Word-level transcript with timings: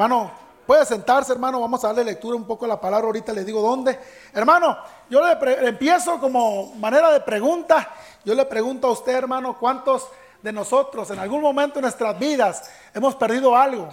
Hermano, 0.00 0.30
puede 0.66 0.86
sentarse, 0.86 1.30
hermano. 1.30 1.60
Vamos 1.60 1.84
a 1.84 1.88
darle 1.88 2.04
lectura 2.04 2.34
un 2.34 2.46
poco 2.46 2.64
a 2.64 2.68
la 2.68 2.80
palabra. 2.80 3.04
Ahorita 3.04 3.34
le 3.34 3.44
digo 3.44 3.60
dónde. 3.60 3.98
Hermano, 4.32 4.78
yo 5.10 5.20
le, 5.22 5.68
empiezo 5.68 6.18
como 6.18 6.74
manera 6.76 7.12
de 7.12 7.20
pregunta. 7.20 7.86
Yo 8.24 8.34
le 8.34 8.46
pregunto 8.46 8.86
a 8.86 8.92
usted, 8.92 9.14
hermano, 9.14 9.58
¿cuántos 9.58 10.08
de 10.40 10.52
nosotros 10.52 11.10
en 11.10 11.18
algún 11.18 11.42
momento 11.42 11.80
en 11.80 11.82
nuestras 11.82 12.18
vidas 12.18 12.70
hemos 12.94 13.14
perdido 13.14 13.54
algo? 13.54 13.90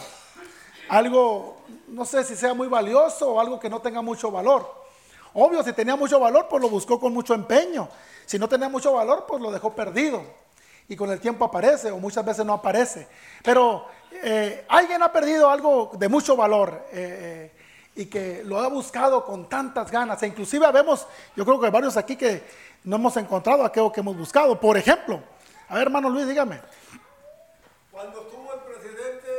Algo, 0.88 1.58
no 1.90 2.06
sé 2.06 2.24
si 2.24 2.38
sea 2.38 2.54
muy 2.54 2.70
valioso 2.70 3.34
o 3.34 3.42
algo 3.42 3.60
que 3.60 3.70
no 3.70 3.82
tenga 3.82 4.02
mucho 4.02 4.32
valor. 4.32 4.86
Obvio, 5.34 5.62
si 5.62 5.74
tenía 5.74 5.98
mucho 5.98 6.22
valor, 6.22 6.48
pues 6.50 6.62
lo 6.64 6.70
buscó 6.70 7.02
con 7.02 7.12
mucho 7.12 7.34
empeño. 7.34 7.90
Si 8.26 8.40
no 8.40 8.48
tenía 8.48 8.70
mucho 8.70 8.94
valor, 8.94 9.26
pues 9.28 9.42
lo 9.42 9.52
dejó 9.52 9.76
perdido. 9.76 10.24
Y 10.88 10.96
con 10.96 11.12
el 11.12 11.20
tiempo 11.20 11.44
aparece 11.44 11.92
o 11.92 11.98
muchas 11.98 12.24
veces 12.24 12.46
no 12.46 12.54
aparece. 12.54 13.10
Pero 13.44 13.97
eh, 14.12 14.66
alguien 14.70 15.04
ha 15.04 15.12
perdido 15.12 15.50
algo 15.50 15.92
de 15.94 16.08
mucho 16.08 16.36
valor 16.36 16.88
eh, 16.92 17.52
eh, 17.54 17.58
y 17.96 18.06
que 18.06 18.44
lo 18.44 18.60
ha 18.60 18.68
buscado 18.68 19.26
con 19.26 19.50
tantas 19.50 19.92
ganas. 19.92 20.22
E 20.24 20.28
inclusive 20.28 20.70
vemos, 20.72 21.08
yo 21.36 21.46
creo 21.46 21.60
que 21.60 21.70
varios 21.70 21.98
aquí 21.98 22.16
que 22.16 22.44
no 22.84 22.96
hemos 22.96 23.18
encontrado 23.18 23.66
aquello 23.66 23.92
que 23.92 24.00
hemos 24.00 24.18
buscado. 24.18 24.60
Por 24.60 24.78
ejemplo, 24.78 25.22
a 25.68 25.76
ver 25.76 25.84
hermano 25.84 26.10
Luis, 26.10 26.28
dígame. 26.28 26.60
Cuando 27.92 28.22
estuvo 28.22 28.54
el 28.54 28.60
presidente 28.62 29.30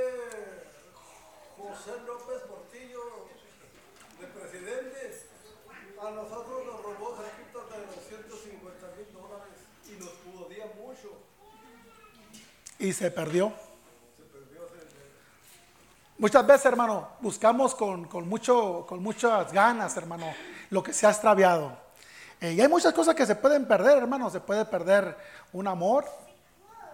José 1.56 1.92
López 2.06 2.42
Portillo 2.48 3.00
de 4.20 4.26
presidente, 4.26 5.26
a 6.00 6.10
nosotros 6.10 6.66
nos 6.66 6.82
robó 6.82 7.16
cerquita 7.16 7.76
de 7.76 7.86
250 7.86 8.86
mil 8.96 9.12
dólares 9.12 9.58
y 9.86 9.92
nos 9.98 10.10
podía 10.10 10.66
mucho. 10.76 11.08
Y 12.78 12.92
se 12.92 13.10
perdió. 13.10 13.67
Muchas 16.20 16.44
veces, 16.44 16.66
hermano, 16.66 17.10
buscamos 17.20 17.76
con, 17.76 18.08
mucho, 18.28 18.84
con 18.88 19.00
muchas 19.00 19.52
ganas, 19.52 19.96
hermano, 19.96 20.26
lo 20.68 20.82
que 20.82 20.92
se 20.92 21.06
ha 21.06 21.10
extraviado. 21.10 21.70
Eh, 22.40 22.54
y 22.54 22.60
hay 22.60 22.66
muchas 22.66 22.92
cosas 22.92 23.14
que 23.14 23.24
se 23.24 23.36
pueden 23.36 23.66
perder, 23.68 23.98
hermano. 23.98 24.28
Se 24.28 24.40
puede 24.40 24.64
perder 24.64 25.16
un 25.52 25.68
amor, 25.68 26.06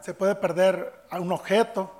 se 0.02 0.12
puede 0.12 0.34
perder 0.34 1.06
un 1.12 1.33
objeto, 1.33 1.91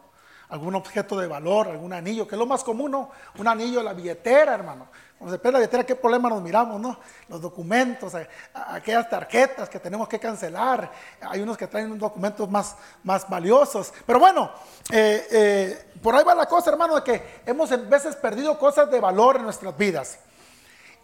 algún 0.49 0.75
objeto 0.75 1.17
de 1.19 1.27
valor, 1.27 1.69
algún 1.69 1.93
anillo, 1.93 2.27
que 2.29 2.35
es 2.35 2.39
lo 2.39 2.47
más 2.47 2.63
común, 2.63 2.91
¿no? 2.91 3.11
Un 3.39 3.49
anillo, 3.49 3.83
la 3.83 3.93
billetera, 3.93 4.55
hermano. 4.55 4.89
Cuando 5.19 5.37
se 5.37 5.39
pierde 5.39 5.53
la 5.53 5.59
billetera, 5.61 5.85
¿qué 5.85 5.97
problema 5.97 6.29
nos 6.29 6.43
miramos, 6.43 6.81
no? 6.81 6.99
Los 7.29 7.41
documentos, 7.41 8.15
aquellas 8.53 9.09
tarjetas 9.09 9.69
que 9.69 9.81
tenemos 9.81 10.09
que 10.09 10.19
cancelar. 10.19 10.91
Hay 11.23 11.41
unos 11.41 11.57
que 11.57 11.67
traen 11.67 11.99
documentos 11.99 12.49
más, 12.51 12.77
más 13.03 13.29
valiosos. 13.29 13.93
Pero 14.07 14.19
bueno, 14.19 14.51
eh, 14.91 15.27
eh, 15.31 15.93
por 16.03 16.15
ahí 16.15 16.25
va 16.25 16.35
la 16.35 16.47
cosa, 16.47 16.71
hermano, 16.71 16.97
de 16.97 17.03
que 17.03 17.41
hemos 17.47 17.71
en 17.73 17.89
veces 17.89 18.17
perdido 18.17 18.59
cosas 18.59 18.91
de 18.91 19.01
valor 19.01 19.37
en 19.37 19.45
nuestras 19.45 19.77
vidas. 19.77 20.19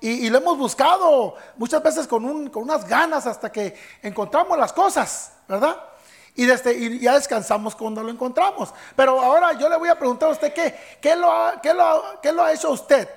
Y, 0.03 0.31
lo 0.31 0.39
hemos 0.39 0.57
buscado 0.57 1.35
muchas 1.57 1.83
veces 1.83 2.07
con, 2.07 2.49
con 2.49 2.63
unas 2.63 2.89
ganas 2.89 3.27
hasta 3.27 3.53
que 3.53 3.79
encontramos 4.03 4.57
las 4.57 4.73
cosas, 4.73 5.33
¿verdad? 5.47 5.77
Y, 6.45 7.01
ya 7.01 7.15
descansamos 7.15 7.77
cuando 7.77 8.03
lo 8.03 8.11
encontramos. 8.11 8.73
Pero 8.97 9.21
ahora 9.21 9.53
yo 9.53 9.69
le 9.69 9.77
voy 9.77 9.89
a 9.89 9.99
preguntar 9.99 10.29
a 10.29 10.33
usted 10.33 10.53
qué, 10.53 10.75
qué, 11.01 11.17
lo, 11.17 11.31
ha, 11.31 11.61
qué, 11.61 11.75
lo, 11.75 12.21
qué 12.23 12.33
lo 12.33 12.43
ha 12.43 12.53
hecho 12.53 12.71
usted 12.71 13.09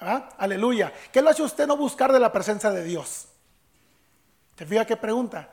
¿Ah? 0.00 0.28
Aleluya. 0.38 0.92
¿Qué 1.12 1.20
lo 1.20 1.30
hace 1.30 1.42
usted 1.42 1.66
no 1.66 1.76
buscar 1.76 2.12
de 2.12 2.20
la 2.20 2.30
presencia 2.30 2.70
de 2.70 2.84
Dios? 2.84 3.28
¿Te 4.54 4.64
fija 4.64 4.84
qué 4.84 4.96
pregunta? 4.96 5.50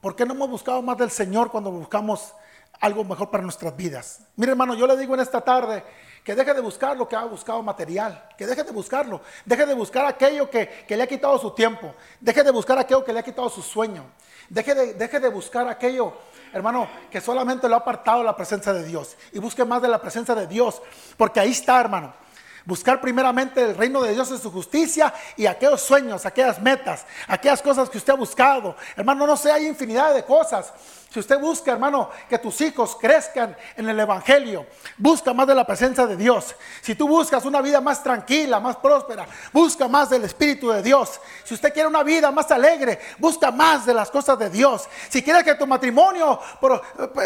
¿Por 0.00 0.16
qué 0.16 0.26
no 0.26 0.34
hemos 0.34 0.50
buscado 0.50 0.82
más 0.82 0.98
del 0.98 1.10
Señor 1.10 1.50
cuando 1.50 1.70
buscamos 1.70 2.34
algo 2.80 3.04
mejor 3.04 3.30
para 3.30 3.42
nuestras 3.42 3.76
vidas? 3.76 4.20
Mire 4.36 4.52
hermano, 4.52 4.74
yo 4.74 4.86
le 4.86 4.96
digo 4.96 5.14
en 5.14 5.20
esta 5.20 5.40
tarde 5.40 5.84
que 6.24 6.34
deje 6.34 6.54
de 6.54 6.62
buscar 6.62 6.96
lo 6.96 7.06
que 7.06 7.14
ha 7.14 7.24
buscado 7.24 7.62
material, 7.62 8.30
que 8.38 8.46
deje 8.46 8.64
de 8.64 8.72
buscarlo, 8.72 9.20
deje 9.44 9.66
de 9.66 9.74
buscar 9.74 10.06
aquello 10.06 10.48
que, 10.48 10.86
le 10.88 11.02
ha 11.02 11.06
quitado 11.06 11.38
su 11.38 11.50
tiempo, 11.50 11.94
deje 12.18 12.42
de 12.42 12.50
buscar 12.50 12.78
aquello 12.78 13.04
que 13.04 13.12
le 13.12 13.20
ha 13.20 13.22
quitado 13.22 13.50
su 13.50 13.60
sueño, 13.60 14.06
deje 14.48 14.74
de, 14.74 14.94
deje 14.94 15.20
de 15.20 15.28
buscar 15.28 15.68
aquello, 15.68 16.14
hermano, 16.54 16.88
que 17.10 17.20
solamente 17.20 17.68
lo 17.68 17.74
ha 17.74 17.78
apartado 17.78 18.22
la 18.22 18.34
presencia 18.34 18.72
de 18.72 18.84
Dios 18.84 19.18
y 19.32 19.38
busque 19.38 19.66
más 19.66 19.82
de 19.82 19.88
la 19.88 20.00
presencia 20.00 20.34
de 20.34 20.46
Dios, 20.46 20.80
porque 21.18 21.40
ahí 21.40 21.50
está, 21.50 21.78
hermano. 21.78 22.23
Buscar 22.66 22.98
primeramente 22.98 23.62
el 23.62 23.76
reino 23.76 24.00
de 24.02 24.14
Dios 24.14 24.30
y 24.30 24.38
su 24.38 24.50
justicia 24.50 25.12
y 25.36 25.44
aquellos 25.44 25.82
sueños, 25.82 26.24
aquellas 26.24 26.62
metas, 26.62 27.04
aquellas 27.28 27.60
cosas 27.60 27.90
que 27.90 27.98
usted 27.98 28.14
ha 28.14 28.16
buscado. 28.16 28.74
Hermano, 28.96 29.26
no 29.26 29.36
sé, 29.36 29.52
hay 29.52 29.66
infinidad 29.66 30.14
de 30.14 30.24
cosas. 30.24 30.72
Si 31.14 31.20
usted 31.20 31.38
busca, 31.38 31.72
hermano, 31.72 32.10
que 32.28 32.38
tus 32.38 32.60
hijos 32.62 32.96
crezcan 32.98 33.54
en 33.76 33.88
el 33.88 34.00
Evangelio, 34.00 34.66
busca 34.96 35.34
más 35.34 35.46
de 35.46 35.54
la 35.54 35.66
presencia 35.66 36.06
de 36.06 36.16
Dios. 36.16 36.56
Si 36.80 36.94
tú 36.94 37.06
buscas 37.06 37.44
una 37.44 37.60
vida 37.60 37.82
más 37.82 38.02
tranquila, 38.02 38.58
más 38.58 38.76
próspera, 38.76 39.26
busca 39.52 39.86
más 39.86 40.08
del 40.08 40.24
Espíritu 40.24 40.70
de 40.70 40.82
Dios. 40.82 41.20
Si 41.44 41.52
usted 41.52 41.72
quiere 41.72 41.88
una 41.88 42.02
vida 42.02 42.32
más 42.32 42.50
alegre, 42.50 42.98
busca 43.18 43.50
más 43.50 43.84
de 43.84 43.92
las 43.92 44.10
cosas 44.10 44.38
de 44.38 44.48
Dios. 44.48 44.88
Si 45.10 45.22
quiere 45.22 45.44
que 45.44 45.54
tu 45.54 45.66
matrimonio 45.66 46.40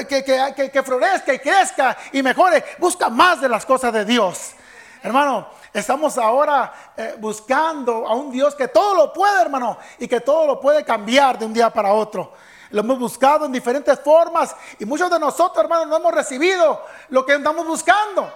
que, 0.08 0.70
que 0.70 0.82
florezca 0.82 1.32
y 1.32 1.38
crezca 1.38 1.96
y 2.12 2.22
mejore, 2.24 2.62
busca 2.78 3.08
más 3.08 3.40
de 3.40 3.48
las 3.48 3.64
cosas 3.64 3.92
de 3.92 4.04
Dios. 4.04 4.54
Hermano, 5.02 5.48
estamos 5.72 6.18
ahora 6.18 6.72
eh, 6.96 7.14
buscando 7.18 8.06
a 8.06 8.14
un 8.14 8.30
Dios 8.30 8.54
que 8.54 8.68
todo 8.68 8.94
lo 8.94 9.12
puede, 9.12 9.42
hermano, 9.42 9.78
y 9.98 10.08
que 10.08 10.20
todo 10.20 10.46
lo 10.46 10.60
puede 10.60 10.84
cambiar 10.84 11.38
de 11.38 11.46
un 11.46 11.52
día 11.52 11.70
para 11.70 11.92
otro. 11.92 12.32
Lo 12.70 12.80
hemos 12.80 12.98
buscado 12.98 13.46
en 13.46 13.52
diferentes 13.52 13.98
formas 14.00 14.54
y 14.78 14.84
muchos 14.84 15.10
de 15.10 15.18
nosotros, 15.18 15.62
hermano, 15.62 15.86
no 15.86 15.96
hemos 15.96 16.12
recibido 16.12 16.84
lo 17.08 17.24
que 17.24 17.32
andamos 17.32 17.66
buscando. 17.66 18.30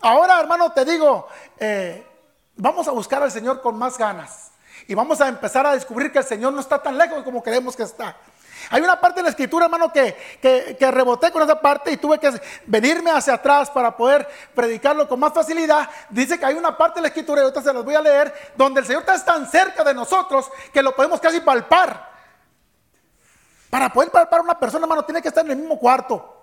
Ahora, 0.00 0.40
hermano, 0.40 0.72
te 0.72 0.84
digo, 0.84 1.28
eh, 1.58 2.06
vamos 2.56 2.88
a 2.88 2.92
buscar 2.92 3.22
al 3.22 3.30
Señor 3.30 3.60
con 3.60 3.76
más 3.76 3.96
ganas 3.96 4.50
y 4.88 4.94
vamos 4.94 5.20
a 5.20 5.28
empezar 5.28 5.66
a 5.66 5.72
descubrir 5.72 6.10
que 6.10 6.18
el 6.18 6.24
Señor 6.24 6.52
no 6.52 6.60
está 6.60 6.82
tan 6.82 6.98
lejos 6.98 7.22
como 7.22 7.42
creemos 7.42 7.76
que 7.76 7.82
está. 7.82 8.16
Hay 8.70 8.82
una 8.82 9.00
parte 9.00 9.20
de 9.20 9.24
la 9.24 9.30
escritura, 9.30 9.66
hermano, 9.66 9.92
que, 9.92 10.76
que, 10.78 10.90
reboté 10.90 11.30
con 11.30 11.42
esa 11.42 11.60
parte 11.60 11.92
y 11.92 11.96
tuve 11.96 12.18
que 12.18 12.30
venirme 12.66 13.10
hacia 13.10 13.34
atrás 13.34 13.70
para 13.70 13.96
poder 13.96 14.28
predicarlo 14.54 15.08
con 15.08 15.20
más 15.20 15.32
facilidad. 15.32 15.88
Dice 16.10 16.38
que 16.38 16.46
hay 16.46 16.54
una 16.54 16.76
parte 16.76 16.96
de 16.96 17.02
la 17.02 17.08
escritura, 17.08 17.40
y 17.40 17.44
ahorita 17.44 17.62
se 17.62 17.72
las 17.72 17.84
voy 17.84 17.94
a 17.94 18.00
leer, 18.00 18.52
donde 18.56 18.80
el 18.80 18.86
Señor 18.86 19.02
está 19.02 19.24
tan 19.24 19.48
cerca 19.50 19.84
de 19.84 19.94
nosotros 19.94 20.50
que 20.72 20.82
lo 20.82 20.94
podemos 20.94 21.20
casi 21.20 21.40
palpar. 21.40 22.16
Para 23.70 23.88
poder 23.90 24.10
palpar 24.10 24.40
a 24.40 24.42
una 24.42 24.58
persona, 24.58 24.84
hermano, 24.84 25.04
tiene 25.04 25.22
que 25.22 25.28
estar 25.28 25.44
en 25.44 25.50
el 25.52 25.58
mismo 25.58 25.78
cuarto. 25.78 26.34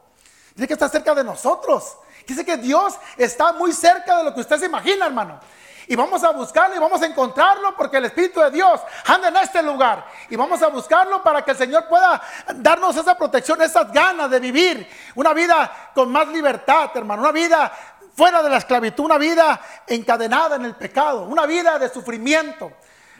Tiene 0.54 0.68
que 0.68 0.74
estar 0.74 0.90
cerca 0.90 1.16
de 1.16 1.24
nosotros. 1.24 1.98
Dice 2.28 2.46
que 2.46 2.58
Dios 2.58 2.96
está 3.18 3.54
muy 3.54 3.74
cerca 3.74 4.18
de 4.18 4.24
lo 4.24 4.34
que 4.34 4.42
usted 4.42 4.58
se 4.60 4.66
imagina, 4.68 5.06
hermano. 5.06 5.40
Y 5.88 5.96
vamos 5.96 6.24
a 6.24 6.32
buscarlo 6.32 6.76
y 6.76 6.80
vamos 6.80 7.02
a 7.02 7.06
encontrarlo 7.06 7.76
porque 7.76 7.98
el 7.98 8.06
Espíritu 8.06 8.40
de 8.40 8.52
Dios 8.52 8.82
anda 9.06 9.28
en 9.28 9.38
este 9.38 9.62
lugar. 9.62 10.06
Y 10.30 10.36
vamos 10.36 10.62
a 10.62 10.68
buscarlo 10.68 11.22
para 11.22 11.44
que 11.44 11.52
el 11.52 11.58
Señor 11.58 11.88
pueda 11.88 12.22
darnos 12.56 12.96
esa 12.96 13.18
protección, 13.18 13.62
esas 13.62 13.92
ganas 13.92 14.30
de 14.30 14.40
vivir 14.40 14.88
una 15.16 15.34
vida 15.34 15.92
con 15.94 16.12
más 16.12 16.28
libertad, 16.28 16.90
hermano. 16.96 17.22
Una 17.22 17.32
vida 17.32 17.72
fuera 18.16 18.42
de 18.44 18.50
la 18.50 18.58
esclavitud, 18.58 19.06
una 19.06 19.18
vida 19.18 19.60
encadenada 19.88 20.56
en 20.56 20.66
el 20.66 20.76
pecado, 20.76 21.24
una 21.24 21.46
vida 21.46 21.78
de 21.80 21.90
sufrimiento. 21.90 22.72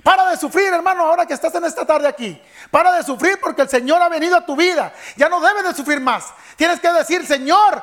Para 0.04 0.30
de 0.30 0.38
sufrir, 0.38 0.74
hermano, 0.74 1.04
ahora 1.04 1.26
que 1.26 1.34
estás 1.34 1.56
en 1.56 1.64
esta 1.64 1.86
tarde 1.86 2.08
aquí. 2.08 2.40
Para 2.70 2.92
de 2.92 3.04
sufrir 3.04 3.40
porque 3.40 3.62
el 3.62 3.70
Señor 3.70 4.02
ha 4.02 4.10
venido 4.10 4.36
a 4.36 4.46
tu 4.46 4.56
vida. 4.56 4.92
Ya 5.16 5.30
no 5.30 5.40
debes 5.40 5.64
de 5.64 5.74
sufrir 5.74 6.02
más. 6.02 6.26
Tienes 6.58 6.82
que 6.82 6.92
decir, 6.92 7.26
Señor, 7.26 7.82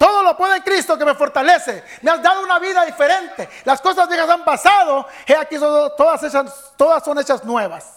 todo 0.00 0.22
lo 0.22 0.34
puede 0.34 0.62
Cristo 0.62 0.96
que 0.96 1.04
me 1.04 1.14
fortalece. 1.14 1.84
Me 2.00 2.10
has 2.10 2.22
dado 2.22 2.42
una 2.42 2.58
vida 2.58 2.86
diferente. 2.86 3.50
Las 3.66 3.82
cosas 3.82 4.08
viejas 4.08 4.30
han 4.30 4.46
pasado. 4.46 5.06
He 5.26 5.36
aquí 5.36 5.58
todas, 5.58 6.22
todas 6.74 7.04
son 7.04 7.18
hechas 7.18 7.44
nuevas. 7.44 7.96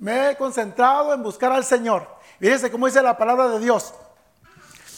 Me 0.00 0.30
he 0.30 0.36
concentrado 0.36 1.14
en 1.14 1.22
buscar 1.22 1.52
al 1.52 1.64
Señor. 1.64 2.08
Fíjense 2.40 2.72
cómo 2.72 2.86
dice 2.86 3.00
la 3.04 3.16
palabra 3.16 3.46
de 3.50 3.60
Dios. 3.60 3.94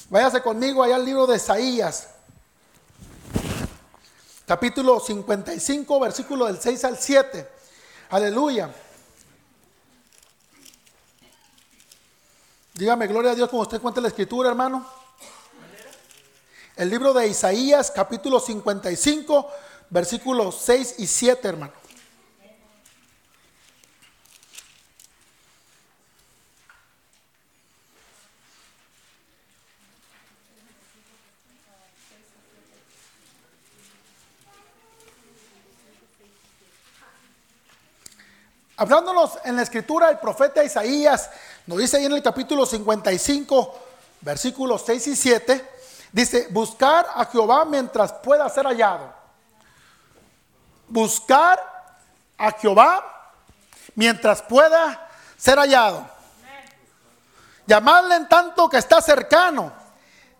Váyase 0.08 0.40
conmigo 0.40 0.82
allá 0.82 0.96
al 0.96 1.04
libro 1.04 1.26
de 1.26 1.36
Isaías. 1.36 2.08
Capítulo 4.46 4.98
55, 4.98 6.00
versículo 6.00 6.46
del 6.46 6.58
6 6.58 6.84
al 6.86 6.96
7. 6.96 7.48
Aleluya. 8.08 8.70
Dígame, 12.72 13.06
gloria 13.06 13.32
a 13.32 13.34
Dios, 13.34 13.50
como 13.50 13.60
usted 13.60 13.78
cuenta 13.78 14.00
la 14.00 14.08
escritura, 14.08 14.48
hermano. 14.48 14.97
El 16.78 16.90
libro 16.90 17.12
de 17.12 17.26
Isaías, 17.26 17.90
capítulo 17.90 18.38
55, 18.38 19.50
versículos 19.90 20.60
6 20.62 20.94
y 20.98 21.08
7, 21.08 21.48
hermano. 21.48 21.72
Hablándonos 38.76 39.32
en 39.44 39.56
la 39.56 39.62
escritura, 39.62 40.10
el 40.10 40.20
profeta 40.20 40.62
Isaías 40.62 41.28
nos 41.66 41.78
dice 41.78 41.96
ahí 41.96 42.04
en 42.04 42.12
el 42.12 42.22
capítulo 42.22 42.64
55, 42.64 43.78
versículos 44.20 44.84
6 44.86 45.08
y 45.08 45.16
7, 45.16 45.77
Dice, 46.12 46.48
buscar 46.50 47.06
a 47.14 47.24
Jehová 47.26 47.64
mientras 47.64 48.12
pueda 48.12 48.48
ser 48.48 48.66
hallado. 48.66 49.12
Buscar 50.88 51.60
a 52.38 52.50
Jehová 52.52 53.32
mientras 53.94 54.42
pueda 54.42 55.08
ser 55.36 55.58
hallado. 55.58 56.08
Llamadle 57.66 58.16
en 58.16 58.28
tanto 58.28 58.68
que 58.68 58.78
está 58.78 59.02
cercano. 59.02 59.72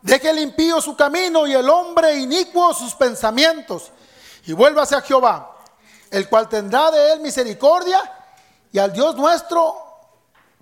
Deje 0.00 0.30
el 0.30 0.38
impío 0.38 0.80
su 0.80 0.96
camino 0.96 1.46
y 1.46 1.52
el 1.52 1.68
hombre 1.68 2.16
inicuo 2.16 2.72
sus 2.72 2.94
pensamientos. 2.94 3.90
Y 4.46 4.52
vuélvase 4.52 4.96
a 4.96 5.02
Jehová, 5.02 5.56
el 6.10 6.28
cual 6.28 6.48
tendrá 6.48 6.90
de 6.90 7.12
él 7.12 7.20
misericordia, 7.20 8.00
y 8.72 8.78
al 8.78 8.92
Dios 8.92 9.16
nuestro, 9.16 9.76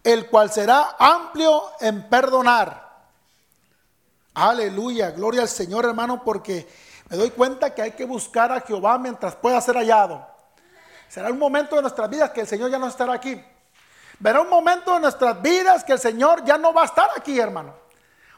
el 0.03 0.29
cual 0.29 0.51
será 0.51 0.97
amplio 0.99 1.71
en 1.81 2.09
perdonar. 2.09 2.86
Aleluya, 4.39 5.13
gloria 5.13 5.41
al 5.41 5.49
Señor 5.49 5.87
hermano, 5.87 6.23
porque 6.23 6.69
me 7.09 7.17
doy 7.17 7.31
cuenta 7.31 7.75
que 7.75 7.81
hay 7.81 7.93
que 7.93 8.05
buscar 8.05 8.53
a 8.53 8.61
Jehová 8.61 8.99
mientras 8.99 9.35
pueda 9.35 9.59
ser 9.63 9.77
hallado. 9.77 10.27
Será 11.09 11.31
un 11.31 11.39
momento 11.39 11.75
de 11.75 11.81
nuestras 11.81 12.11
vidas 12.11 12.33
que 12.33 12.43
el 12.43 12.47
Señor 12.47 12.71
ya 12.71 12.79
no 12.79 12.87
estará 12.87 13.15
aquí. 13.15 13.43
Verá 14.19 14.43
un 14.43 14.51
momento 14.51 14.93
de 14.93 15.01
nuestras 15.01 15.41
vidas 15.41 15.85
que 15.85 15.95
el 15.95 15.99
Señor 15.99 16.45
ya 16.45 16.59
no 16.59 16.75
va 16.75 16.83
a 16.83 16.85
estar 16.85 17.09
aquí, 17.17 17.41
hermano. 17.41 17.73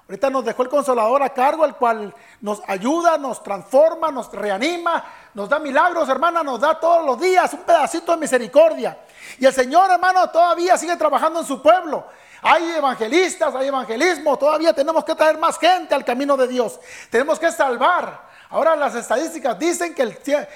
Ahorita 0.09 0.31
nos 0.31 0.45
dejó 0.45 0.63
el 0.63 0.69
consolador 0.69 1.21
a 1.21 1.31
cargo, 1.31 1.65
el 1.65 1.75
cual 1.75 2.15
nos 2.43 2.63
ayuda, 2.69 3.19
nos 3.19 3.43
transforma, 3.43 4.13
nos 4.13 4.31
reanima, 4.31 5.05
nos 5.35 5.49
da 5.49 5.59
milagros, 5.59 6.09
hermana, 6.09 6.45
nos 6.45 6.61
da 6.61 6.79
todos 6.79 7.05
los 7.05 7.19
días 7.21 7.53
un 7.55 7.63
pedacito 7.63 8.13
de 8.13 8.19
misericordia. 8.19 8.97
Y 9.41 9.47
el 9.47 9.53
Señor, 9.53 9.91
hermano, 9.91 10.31
todavía 10.31 10.77
sigue 10.77 10.95
trabajando 10.95 11.41
en 11.41 11.45
su 11.45 11.61
pueblo. 11.61 12.07
Hay 12.43 12.71
evangelistas, 12.73 13.55
hay 13.55 13.69
evangelismo, 13.69 14.39
todavía 14.39 14.73
tenemos 14.73 15.05
que 15.05 15.15
traer 15.15 15.39
más 15.39 15.59
gente 15.59 15.95
al 15.95 16.05
camino 16.05 16.37
de 16.37 16.47
Dios. 16.47 16.79
Tenemos 17.11 17.39
que 17.39 17.51
salvar. 17.51 18.29
Ahora 18.51 18.75
las 18.77 18.95
estadísticas 18.95 19.59
dicen 19.59 19.95
que 19.95 20.49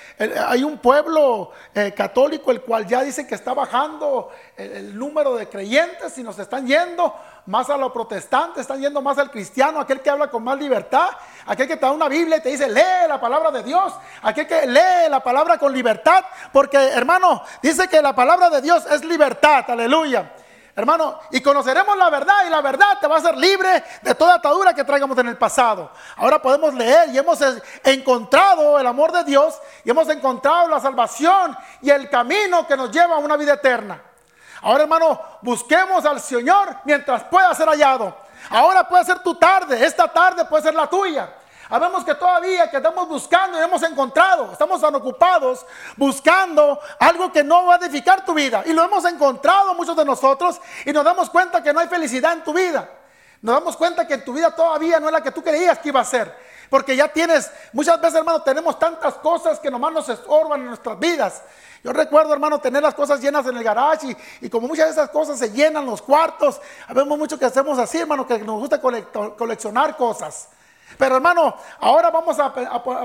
hay 0.47 0.65
un 0.65 0.79
pueblo 0.79 1.51
eh, 1.75 1.93
católico 1.95 2.51
el 2.51 2.63
cual 2.63 2.87
ya 2.87 3.03
dice 3.03 3.27
que 3.27 3.35
está 3.35 3.53
bajando 3.53 4.31
el, 4.57 4.97
número 4.97 5.35
de 5.35 5.47
creyentes 5.47 6.17
y 6.17 6.23
nos 6.23 6.39
están 6.39 6.67
yendo 6.67 7.15
más 7.45 7.69
a 7.69 7.77
los 7.77 7.93
protestantes, 7.93 8.63
están 8.63 8.81
yendo 8.81 9.03
más 9.03 9.19
al 9.19 9.31
cristiano, 9.31 9.79
aquel 9.79 10.01
que 10.01 10.09
habla 10.09 10.31
con 10.31 10.43
más 10.43 10.59
libertad, 10.59 11.11
aquel 11.45 11.69
que 11.69 11.77
te 11.77 11.85
da 11.85 11.93
una 11.93 12.09
Biblia 12.09 12.39
y 12.39 12.41
te 12.41 12.49
dice 12.49 12.67
lee 12.67 13.09
la 13.09 13.21
palabra 13.21 13.51
de 13.51 13.63
Dios, 13.63 13.93
aquel 14.23 14.47
que 14.47 14.67
lee 14.67 15.11
la 15.11 15.23
palabra 15.23 15.59
con 15.59 15.71
libertad, 15.71 16.25
porque 16.51 16.79
hermano, 16.79 17.43
dice 17.61 17.89
que 17.89 18.01
la 18.01 18.15
palabra 18.15 18.49
de 18.49 18.63
Dios 18.63 18.87
es 18.87 19.05
libertad, 19.05 19.67
aleluya. 19.69 20.33
Hermano, 20.75 21.21
y 21.31 21.43
conoceremos 21.43 21.99
la 21.99 22.09
verdad 22.09 22.47
y 22.47 22.51
la 22.51 22.63
verdad 22.63 22.99
te 22.99 23.07
va 23.07 23.17
a 23.17 23.19
hacer 23.19 23.37
libre 23.37 23.85
de 24.01 24.15
toda 24.15 24.37
atadura 24.37 24.73
que 24.73 24.85
traigamos 24.85 25.19
en 25.19 25.29
el 25.29 25.37
pasado. 25.37 25.91
Ahora 26.17 26.41
podemos 26.41 26.73
leer 26.73 27.11
y 27.11 27.19
hemos 27.19 27.39
encontrado 27.85 28.79
el 28.79 28.87
amor 28.87 29.13
de 29.13 29.23
Dios 29.25 29.61
y 29.85 29.91
hemos 29.91 30.09
encontrado 30.09 30.69
la 30.69 30.81
salvación 30.81 31.55
y 31.83 31.91
el 31.91 32.09
camino 32.09 32.67
que 32.67 32.77
nos 32.77 32.91
lleva 32.91 33.17
a 33.17 33.19
una 33.19 33.37
vida 33.37 33.53
eterna. 33.53 34.01
Ahora, 34.63 34.85
hermano, 34.85 35.21
busquemos 35.43 36.07
al 36.07 36.21
Señor 36.21 36.79
mientras 36.85 37.25
pueda 37.25 37.53
ser 37.55 37.69
hallado. 37.69 38.17
Ahora 38.49 38.89
puede 38.89 39.05
ser 39.05 39.19
tu 39.19 39.35
tarde, 39.35 39.85
esta 39.85 40.09
tarde 40.09 40.47
puede 40.47 40.63
ser 40.63 40.75
la 40.75 40.87
tuya. 40.87 41.29
Sabemos 41.73 42.05
que 42.05 42.15
todavía 42.15 42.71
que 42.71 42.77
estamos 42.77 43.09
buscando 43.09 43.59
y 43.59 43.63
hemos 43.63 43.83
encontrado, 43.83 44.53
estamos 44.53 44.79
tan 44.79 44.95
ocupados 44.95 45.65
buscando 45.97 46.79
algo 47.01 47.33
que 47.33 47.43
no 47.43 47.65
va 47.65 47.77
a 47.77 47.79
edificar 47.79 48.27
tu 48.27 48.35
vida. 48.35 48.63
Y 48.67 48.75
lo 48.75 48.85
hemos 48.85 49.03
encontrado 49.07 49.73
muchos 49.73 49.97
de 49.97 50.05
nosotros 50.05 50.61
y 50.85 50.93
nos 50.93 51.03
damos 51.03 51.31
cuenta 51.31 51.63
que 51.63 51.73
no 51.73 51.81
hay 51.81 51.89
felicidad 51.89 52.35
en 52.35 52.45
tu 52.45 52.53
vida. 52.53 52.91
Nos 53.41 53.55
damos 53.55 53.75
cuenta 53.79 54.07
que 54.07 54.13
en 54.13 54.23
tu 54.23 54.35
vida 54.35 54.55
todavía 54.55 55.01
no 55.01 55.07
es 55.07 55.13
la 55.15 55.23
que 55.23 55.31
tú 55.31 55.43
creías 55.43 55.79
que 55.79 55.89
iba 55.89 56.01
a 56.01 56.05
ser. 56.05 56.37
Porque 56.69 56.95
ya 56.95 57.09
tienes, 57.09 57.51
muchas 57.73 57.99
veces 57.99 58.17
hermano, 58.17 58.43
tenemos 58.43 58.79
tantas 58.79 59.15
cosas 59.15 59.59
que 59.59 59.71
nomás 59.71 59.95
nos 59.95 60.07
estorban 60.11 60.61
en 60.61 60.67
nuestras 60.67 60.99
vidas. 60.99 61.43
Yo 61.83 61.95
recuerdo, 61.95 62.35
hermano, 62.35 62.61
tener 62.61 62.83
las 62.83 62.93
cosas 62.93 63.19
llenas 63.19 63.47
en 63.47 63.57
el 63.57 63.65
garage 63.65 64.15
y, 64.43 64.51
como 64.51 64.69
muchas 64.69 64.89
de 64.89 64.93
esas 64.93 65.09
cosas 65.09 65.39
se 65.39 65.51
llenan 65.51 65.87
los 65.87 66.03
cuartos, 66.03 66.61
vemos 66.91 67.17
mucho 67.17 67.39
que 67.39 67.47
hacemos 67.47 67.79
así, 67.79 67.97
hermano, 67.97 68.27
que 68.27 68.41
nos 68.41 68.61
gusta 68.61 68.79
coleccionar 68.79 69.97
cosas. 69.97 70.51
Pero 70.99 71.17
hermano, 71.17 71.57
ahora 71.81 72.11
vamos 72.11 72.39
a, 72.39 72.53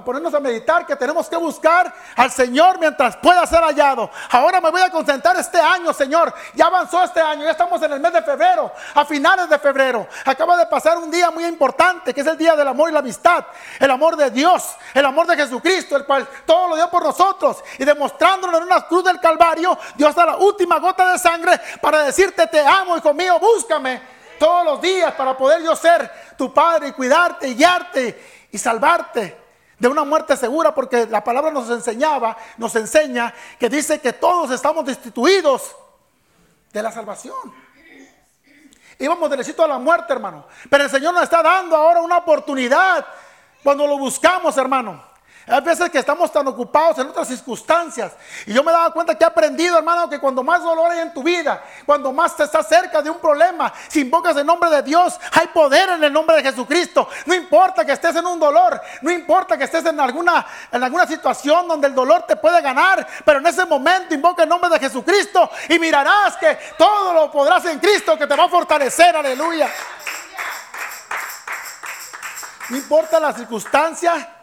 ponernos 0.04 0.34
a 0.34 0.39
meditar 0.39 0.86
que 0.86 0.95
tenemos 0.95 1.28
que 1.28 1.38
buscar 1.38 1.94
al 2.16 2.31
Señor 2.31 2.80
mientras 2.80 3.18
pueda 3.18 3.45
ser 3.45 3.62
hallado. 3.62 4.10
Ahora 4.31 4.62
me 4.62 4.69
voy 4.69 4.81
a 4.81 4.89
concentrar 4.89 5.36
este 5.38 5.60
año, 5.60 5.94
Señor. 5.94 6.34
Ya 6.54 6.68
avanzó 6.68 7.04
este 7.04 7.22
año, 7.22 7.44
ya 7.44 7.51
estamos 7.51 7.81
en 7.81 7.94
el 7.94 8.00
mes 8.00 8.13
de 8.13 8.22
febrero, 8.22 8.72
a 8.94 9.06
finales 9.06 9.50
de 9.50 9.60
febrero. 9.60 10.07
Acaba 10.25 10.57
de 10.57 10.66
pasar 10.66 10.98
un 10.98 11.10
día 11.10 11.31
muy 11.31 11.45
importante, 11.45 12.13
que 12.13 12.22
es 12.22 12.28
el 12.28 12.38
día 12.38 12.56
del 12.56 12.68
amor 12.68 12.89
y 12.89 12.94
la 12.94 13.00
amistad. 13.00 13.45
El 13.80 13.92
amor 13.92 14.16
de 14.16 14.30
Dios, 14.31 14.75
el 14.94 15.06
amor 15.06 15.28
de 15.28 15.36
Jesucristo, 15.36 15.95
el 15.95 16.06
cual 16.06 16.28
todo 16.45 16.69
lo 16.69 16.75
dio 16.75 16.89
por 16.89 17.04
nosotros. 17.04 17.63
Y 17.80 17.86
demostrándolo 17.86 18.57
en 18.57 18.63
una 18.63 18.81
cruz 18.88 19.04
del 19.04 19.19
Calvario, 19.19 19.78
Dios 19.95 20.13
da 20.16 20.25
la 20.25 20.38
última 20.38 20.80
gota 20.80 21.12
de 21.12 21.19
sangre 21.19 21.60
para 21.81 22.04
decirte, 22.04 22.48
te 22.48 22.66
amo, 22.66 22.98
hijo 22.98 23.13
mío, 23.13 23.39
búscame 23.39 24.18
todos 24.38 24.66
los 24.66 24.81
días 24.81 25.13
para 25.13 25.36
poder 25.36 25.62
yo 25.63 25.75
ser 25.75 26.10
tu 26.38 26.54
padre 26.54 26.89
y 26.89 26.92
cuidarte 26.92 27.48
y 27.48 27.56
guiarte 27.56 28.48
y 28.51 28.57
salvarte 28.57 29.38
de 29.80 29.88
una 29.88 30.04
muerte 30.04 30.36
segura, 30.38 30.74
porque 30.74 31.06
la 31.06 31.24
palabra 31.24 31.51
nos 31.51 31.69
enseñaba, 31.69 32.38
nos 32.57 32.75
enseña 32.75 33.34
que 33.60 33.69
dice 33.69 34.00
que 34.00 34.13
todos 34.13 34.51
estamos 34.51 34.86
destituidos 34.86 35.75
de 36.72 36.81
la 36.81 36.92
salvación. 36.92 37.68
Íbamos 39.00 39.30
derechito 39.30 39.63
a 39.63 39.68
la 39.68 39.78
muerte, 39.78 40.13
hermano. 40.13 40.48
Pero 40.69 40.86
el 40.86 40.89
Señor 40.89 41.13
nos 41.13 41.24
está 41.24 41.44
dando 41.44 41.75
ahora 41.75 42.01
una 42.01 42.18
oportunidad 42.18 43.06
cuando 43.63 43.86
lo 43.86 43.98
buscamos, 43.98 44.57
hermano. 44.57 45.04
Hay 45.49 45.61
veces 45.61 45.89
que 45.89 45.99
estamos 45.99 46.29
tan 46.29 46.45
ocupados 46.45 46.97
en 46.99 47.07
otras 47.07 47.25
circunstancias. 47.25 48.11
Y 48.45 48.53
yo 48.53 48.65
me 48.65 48.71
daba 48.73 48.91
cuenta 48.91 49.17
que 49.17 49.23
he 49.23 49.27
aprendido, 49.27 49.77
hermano, 49.77 50.09
que 50.09 50.19
cuando 50.19 50.44
más 50.44 50.61
dolor 50.61 50.91
hay 50.91 50.99
en 50.99 51.13
tu 51.13 51.23
vida, 51.23 51.63
cuando 51.85 52.11
más 52.11 52.35
te 52.35 52.44
estás 52.44 52.67
cerca 52.67 53.01
de 53.01 53.09
un 53.09 53.19
problema, 53.19 53.73
si 53.88 54.01
invocas 54.01 54.35
el 54.35 54.45
nombre 54.45 54.69
de 54.69 54.81
Dios, 54.81 55.17
hay 55.31 55.47
poder 55.47 55.88
en 55.91 56.03
el 56.03 56.11
nombre 56.11 56.35
de 56.35 56.44
Jesucristo. 56.44 57.07
No 57.25 57.33
importa 57.33 57.85
que 57.85 57.94
estés 57.94 58.13
en 58.17 58.25
un 58.25 58.38
dolor, 58.38 58.81
no 59.01 59.09
importa 59.09 59.57
que 59.57 59.63
estés 59.63 59.85
en 59.85 59.97
alguna, 60.01 60.45
en 60.69 60.83
alguna 60.83 61.07
situación 61.07 61.65
donde 61.65 61.88
el 61.88 61.95
dolor 61.95 62.23
te 62.23 62.35
puede 62.35 62.61
ganar, 62.61 63.07
pero 63.23 63.39
en 63.39 63.47
ese 63.47 63.65
momento 63.65 64.13
invoca 64.13 64.43
el 64.43 64.50
nombre 64.50 64.69
de 64.69 64.79
Jesucristo 64.79 65.50
y 65.69 65.79
mirarás 65.79 66.35
que 66.35 66.59
todo 66.77 67.13
lo 67.13 67.31
podrás 67.31 67.63
en 67.65 67.79
Cristo 67.79 68.17
que 68.17 68.27
te 68.27 68.35
va 68.35 68.43
a 68.43 68.50
fortalecer. 68.50 69.15
Aleluya. 69.15 69.69
No 72.69 72.75
importa 72.75 73.17
la 73.17 73.31
circunstancia, 73.31 74.37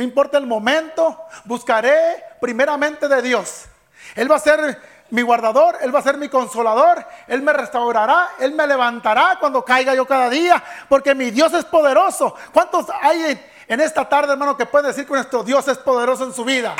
no 0.00 0.04
importa 0.04 0.38
el 0.38 0.46
momento, 0.46 1.26
buscaré 1.44 2.24
primeramente 2.40 3.06
de 3.06 3.20
Dios. 3.20 3.66
Él 4.14 4.32
va 4.32 4.36
a 4.36 4.38
ser 4.38 4.80
mi 5.10 5.20
guardador, 5.20 5.76
Él 5.82 5.94
va 5.94 5.98
a 5.98 6.02
ser 6.02 6.16
mi 6.16 6.30
consolador, 6.30 7.06
Él 7.28 7.42
me 7.42 7.52
restaurará, 7.52 8.30
Él 8.38 8.54
me 8.54 8.66
levantará 8.66 9.36
cuando 9.38 9.62
caiga 9.62 9.94
yo 9.94 10.06
cada 10.06 10.30
día, 10.30 10.64
porque 10.88 11.14
mi 11.14 11.30
Dios 11.30 11.52
es 11.52 11.66
poderoso. 11.66 12.34
¿Cuántos 12.50 12.86
hay 13.02 13.38
en, 13.68 13.80
esta 13.82 14.08
tarde, 14.08 14.32
hermano, 14.32 14.56
que 14.56 14.64
pueden 14.64 14.86
decir 14.86 15.04
que 15.04 15.12
nuestro 15.12 15.42
Dios 15.42 15.68
es 15.68 15.76
poderoso 15.76 16.24
en 16.24 16.32
su 16.32 16.46
vida? 16.46 16.74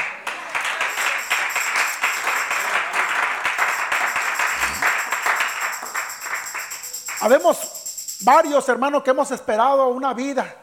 Habemos 7.21 8.17
varios 8.23 8.67
hermanos 8.67 9.03
que 9.03 9.11
hemos 9.11 9.31
esperado 9.31 9.89
una 9.89 10.15
vida 10.15 10.57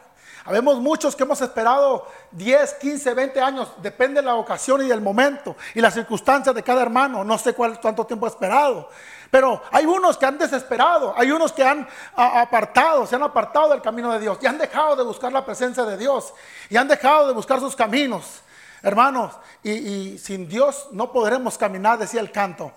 Habemos 0.48 0.80
muchos 0.80 1.14
que 1.14 1.24
hemos 1.24 1.42
esperado 1.42 2.06
10, 2.30 2.74
15, 2.80 3.12
20 3.12 3.38
años, 3.38 3.68
depende 3.82 4.22
de 4.22 4.26
la 4.26 4.34
ocasión 4.36 4.80
y 4.80 4.88
del 4.88 5.02
momento 5.02 5.54
y 5.74 5.80
las 5.82 5.92
circunstancias 5.92 6.54
de 6.54 6.62
cada 6.62 6.80
hermano. 6.80 7.22
No 7.22 7.36
sé 7.36 7.52
cuál, 7.52 7.78
cuánto 7.78 8.06
tiempo 8.06 8.24
ha 8.24 8.30
esperado. 8.30 8.88
Pero 9.30 9.60
hay 9.70 9.84
unos 9.84 10.16
que 10.16 10.24
han 10.24 10.38
desesperado, 10.38 11.12
hay 11.14 11.30
unos 11.30 11.52
que 11.52 11.62
han 11.62 11.86
apartado, 12.16 13.06
se 13.06 13.16
han 13.16 13.24
apartado 13.24 13.68
del 13.68 13.82
camino 13.82 14.10
de 14.10 14.20
Dios 14.20 14.38
y 14.40 14.46
han 14.46 14.56
dejado 14.56 14.96
de 14.96 15.02
buscar 15.02 15.30
la 15.30 15.44
presencia 15.44 15.84
de 15.84 15.98
Dios 15.98 16.32
y 16.70 16.78
han 16.78 16.88
dejado 16.88 17.26
de 17.26 17.34
buscar 17.34 17.60
sus 17.60 17.76
caminos. 17.76 18.40
Hermanos, 18.82 19.34
y, 19.62 19.72
y 19.72 20.18
sin 20.18 20.48
Dios 20.48 20.88
no 20.92 21.12
podremos 21.12 21.58
caminar, 21.58 21.98
decía 21.98 22.22
el 22.22 22.32
canto. 22.32 22.72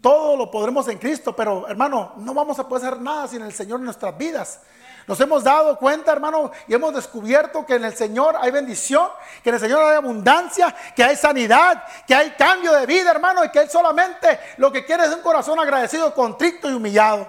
Todo 0.00 0.38
lo 0.38 0.50
podremos 0.50 0.88
en 0.88 0.96
Cristo, 0.96 1.36
pero 1.36 1.68
hermano, 1.68 2.14
no 2.16 2.32
vamos 2.32 2.58
a 2.58 2.66
poder 2.66 2.86
hacer 2.86 3.02
nada 3.02 3.28
sin 3.28 3.42
el 3.42 3.52
Señor 3.52 3.80
en 3.80 3.84
nuestras 3.84 4.16
vidas. 4.16 4.60
Nos 5.10 5.18
hemos 5.18 5.42
dado 5.42 5.76
cuenta, 5.76 6.12
hermano, 6.12 6.52
y 6.68 6.74
hemos 6.74 6.94
descubierto 6.94 7.66
que 7.66 7.74
en 7.74 7.84
el 7.84 7.96
Señor 7.96 8.36
hay 8.40 8.52
bendición, 8.52 9.08
que 9.42 9.48
en 9.48 9.56
el 9.56 9.60
Señor 9.60 9.82
hay 9.82 9.96
abundancia, 9.96 10.72
que 10.94 11.02
hay 11.02 11.16
sanidad, 11.16 11.82
que 12.06 12.14
hay 12.14 12.30
cambio 12.38 12.72
de 12.74 12.86
vida, 12.86 13.10
hermano, 13.10 13.44
y 13.44 13.48
que 13.48 13.58
Él 13.58 13.68
solamente 13.68 14.38
lo 14.58 14.70
que 14.70 14.84
quiere 14.84 15.06
es 15.06 15.10
un 15.12 15.20
corazón 15.20 15.58
agradecido, 15.58 16.14
contrito 16.14 16.70
y 16.70 16.74
humillado. 16.74 17.26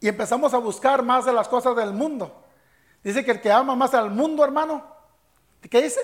Y 0.00 0.08
empezamos 0.08 0.52
a 0.54 0.58
buscar 0.58 1.04
más 1.04 1.24
de 1.24 1.32
las 1.32 1.46
cosas 1.46 1.76
del 1.76 1.92
mundo. 1.92 2.46
Dice 3.04 3.24
que 3.24 3.30
el 3.30 3.40
que 3.40 3.52
ama 3.52 3.76
más 3.76 3.94
al 3.94 4.10
mundo, 4.10 4.42
hermano, 4.42 4.84
¿qué 5.70 5.82
dice? 5.82 6.00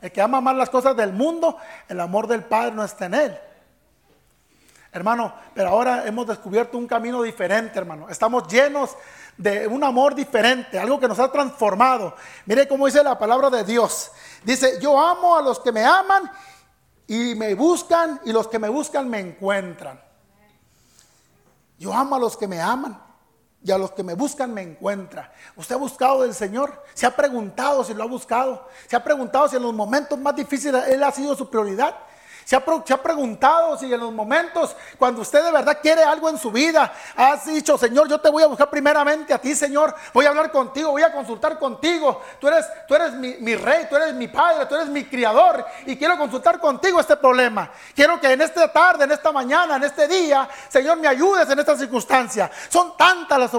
El 0.00 0.12
que 0.12 0.22
ama 0.22 0.40
más 0.40 0.54
las 0.54 0.70
cosas 0.70 0.96
del 0.96 1.12
mundo, 1.12 1.56
el 1.88 1.98
amor 1.98 2.28
del 2.28 2.44
Padre 2.44 2.70
no 2.70 2.84
está 2.84 3.06
en 3.06 3.14
él. 3.14 3.38
Hermano, 4.92 5.32
pero 5.54 5.68
ahora 5.68 6.04
hemos 6.06 6.26
descubierto 6.26 6.76
un 6.76 6.88
camino 6.88 7.22
diferente, 7.22 7.78
hermano. 7.78 8.08
Estamos 8.08 8.48
llenos 8.48 8.96
de 9.36 9.66
un 9.66 9.82
amor 9.84 10.14
diferente, 10.14 10.78
algo 10.78 11.00
que 11.00 11.08
nos 11.08 11.18
ha 11.18 11.30
transformado. 11.30 12.14
Mire 12.46 12.68
cómo 12.68 12.86
dice 12.86 13.02
la 13.02 13.18
palabra 13.18 13.50
de 13.50 13.64
Dios. 13.64 14.10
Dice, 14.44 14.78
yo 14.80 14.98
amo 14.98 15.36
a 15.36 15.42
los 15.42 15.60
que 15.60 15.72
me 15.72 15.84
aman 15.84 16.30
y 17.06 17.34
me 17.34 17.54
buscan 17.54 18.20
y 18.24 18.32
los 18.32 18.48
que 18.48 18.58
me 18.58 18.68
buscan 18.68 19.08
me 19.08 19.20
encuentran. 19.20 20.00
Yo 21.78 21.92
amo 21.94 22.16
a 22.16 22.18
los 22.18 22.36
que 22.36 22.46
me 22.46 22.60
aman 22.60 23.00
y 23.62 23.70
a 23.70 23.78
los 23.78 23.92
que 23.92 24.02
me 24.02 24.14
buscan 24.14 24.52
me 24.52 24.62
encuentra. 24.62 25.32
¿Usted 25.56 25.74
ha 25.74 25.78
buscado 25.78 26.22
del 26.22 26.34
Señor? 26.34 26.84
¿Se 26.94 27.06
ha 27.06 27.14
preguntado 27.14 27.84
si 27.84 27.94
lo 27.94 28.02
ha 28.02 28.06
buscado? 28.06 28.68
¿Se 28.86 28.96
ha 28.96 29.04
preguntado 29.04 29.48
si 29.48 29.56
en 29.56 29.62
los 29.62 29.74
momentos 29.74 30.18
más 30.18 30.34
difíciles 30.34 30.88
Él 30.88 31.02
ha 31.02 31.10
sido 31.10 31.34
su 31.34 31.48
prioridad? 31.48 31.96
¿Se 32.44 32.56
ha, 32.56 33.02
preguntado 33.02 33.78
si 33.78 33.92
en 33.92 34.00
los 34.00 34.12
momentos 34.12 34.74
cuando 34.98 35.22
usted 35.22 35.44
de 35.44 35.52
verdad 35.52 35.78
quiere 35.80 36.02
algo 36.02 36.28
en 36.28 36.38
su 36.38 36.50
vida, 36.50 36.92
has 37.16 37.46
dicho, 37.46 37.78
Señor, 37.78 38.08
yo 38.08 38.20
te 38.20 38.28
voy 38.28 38.42
a 38.42 38.46
buscar 38.46 38.68
primeramente 38.68 39.32
a 39.32 39.38
ti, 39.38 39.54
Señor, 39.54 39.94
voy 40.12 40.26
a 40.26 40.30
hablar 40.30 40.50
contigo, 40.50 40.90
voy 40.90 41.02
a 41.02 41.12
consultar 41.12 41.58
contigo, 41.58 42.22
tú 42.40 42.48
eres, 42.48 42.66
tú 42.88 42.94
eres 42.94 43.12
mi, 43.14 43.54
rey, 43.54 43.86
tú 43.88 43.96
eres 43.96 44.14
mi 44.14 44.28
padre, 44.28 44.66
tú 44.66 44.74
eres 44.74 44.88
mi 44.88 45.04
criador 45.04 45.64
y 45.86 45.96
quiero 45.96 46.18
consultar 46.18 46.58
contigo 46.58 47.00
este 47.00 47.16
problema. 47.16 47.70
Quiero 47.94 48.20
que 48.20 48.32
en 48.32 48.40
esta 48.40 48.72
tarde, 48.72 49.04
en 49.04 49.12
esta 49.12 49.30
mañana, 49.30 49.76
en 49.76 49.84
este 49.84 50.08
día, 50.08 50.48
Señor, 50.68 50.96
me 50.98 51.08
ayudes 51.08 51.48
en 51.48 51.58
esta 51.58 51.76
circunstancia. 51.76 52.50
Son 52.68 52.96
tantas 52.96 53.38
las, 53.38 53.52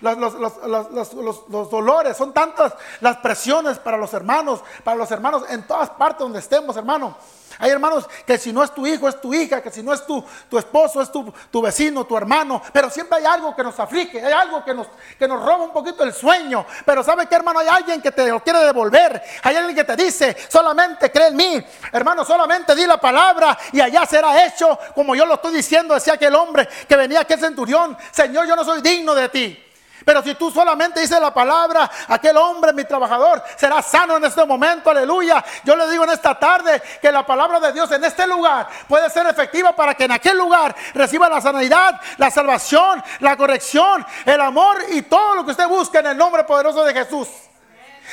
las, 0.00 1.12
los, 1.14 1.48
los 1.48 1.70
dolores, 1.70 2.16
son 2.16 2.32
tantas 2.32 2.74
las 3.00 3.16
presiones 3.18 3.78
para 3.78 3.96
los 3.96 4.12
hermanos, 4.12 4.62
para 4.84 4.96
los 4.96 5.10
hermanos 5.10 5.44
en 5.48 5.66
todas 5.66 5.90
partes 5.90 6.20
donde 6.20 6.38
estemos, 6.38 6.76
hermano. 6.76 7.16
Hay 7.58 7.70
hermanos 7.70 8.08
que 8.26 8.38
si 8.38 8.52
no 8.52 8.62
es 8.62 8.72
tu 8.72 8.86
hijo, 8.86 9.08
es 9.08 9.20
tu 9.20 9.34
hija, 9.34 9.60
que 9.60 9.70
si 9.70 9.82
no 9.82 9.92
es 9.92 10.06
tu, 10.06 10.24
tu 10.48 10.58
esposo, 10.58 11.02
es 11.02 11.10
tu, 11.10 11.32
tu, 11.50 11.60
vecino, 11.60 12.04
tu 12.04 12.16
hermano. 12.16 12.62
Pero 12.72 12.88
siempre 12.88 13.18
hay 13.18 13.24
algo 13.24 13.54
que 13.54 13.62
nos 13.62 13.78
aflige, 13.80 14.24
hay 14.24 14.32
algo 14.32 14.64
que 14.64 14.74
nos, 14.74 14.86
que 15.18 15.26
nos 15.26 15.42
roba 15.42 15.64
un 15.64 15.72
poquito 15.72 16.04
el 16.04 16.12
sueño. 16.12 16.64
Pero 16.84 17.02
¿sabe 17.02 17.26
qué, 17.26 17.34
hermano? 17.34 17.58
Hay 17.60 17.68
alguien 17.68 18.00
que 18.00 18.12
te 18.12 18.28
lo 18.28 18.42
quiere 18.42 18.60
devolver. 18.60 19.22
Hay 19.42 19.56
alguien 19.56 19.74
que 19.74 19.84
te 19.84 19.96
dice, 19.96 20.36
solamente 20.48 21.10
cree 21.10 21.28
en 21.28 21.36
mí. 21.36 21.64
Hermano, 21.92 22.24
solamente 22.24 22.74
di 22.74 22.86
la 22.86 22.98
palabra 22.98 23.58
y 23.72 23.80
allá 23.80 24.06
será 24.06 24.44
hecho 24.44 24.78
como 24.94 25.14
yo 25.14 25.26
lo 25.26 25.34
estoy 25.34 25.54
diciendo, 25.54 25.94
decía 25.94 26.14
aquel 26.14 26.34
hombre 26.34 26.68
que 26.88 26.96
venía 26.96 27.20
aquel 27.20 27.40
centurión. 27.40 27.96
Señor, 28.10 28.46
yo 28.46 28.56
no 28.56 28.64
soy 28.64 28.80
digno 28.82 29.14
de 29.14 29.28
ti. 29.28 29.64
Pero 30.08 30.22
si 30.22 30.34
tú 30.36 30.50
solamente 30.50 31.00
dices 31.00 31.20
la 31.20 31.34
palabra, 31.34 31.90
aquel 32.08 32.34
hombre, 32.38 32.72
mi 32.72 32.82
trabajador, 32.84 33.42
será 33.58 33.82
sano 33.82 34.16
en 34.16 34.24
este 34.24 34.42
momento, 34.46 34.88
aleluya. 34.88 35.44
Yo 35.64 35.76
le 35.76 35.86
digo 35.90 36.04
en 36.04 36.08
esta 36.08 36.34
tarde 36.38 36.80
que 37.02 37.12
la 37.12 37.26
palabra 37.26 37.60
de 37.60 37.74
Dios 37.74 37.92
en 37.92 38.02
este 38.02 38.26
lugar 38.26 38.70
puede 38.88 39.10
ser 39.10 39.26
efectiva 39.26 39.76
para 39.76 39.92
que 39.94 40.04
en 40.04 40.12
aquel 40.12 40.38
lugar 40.38 40.74
reciba 40.94 41.28
la 41.28 41.42
sanidad, 41.42 42.00
la 42.16 42.30
salvación, 42.30 43.04
la 43.20 43.36
corrección, 43.36 44.02
el 44.24 44.40
amor 44.40 44.78
y 44.92 45.02
todo 45.02 45.34
lo 45.34 45.44
que 45.44 45.50
usted 45.50 45.68
busque 45.68 45.98
en 45.98 46.06
el 46.06 46.16
nombre 46.16 46.42
poderoso 46.44 46.84
de 46.84 46.94
Jesús. 46.94 47.28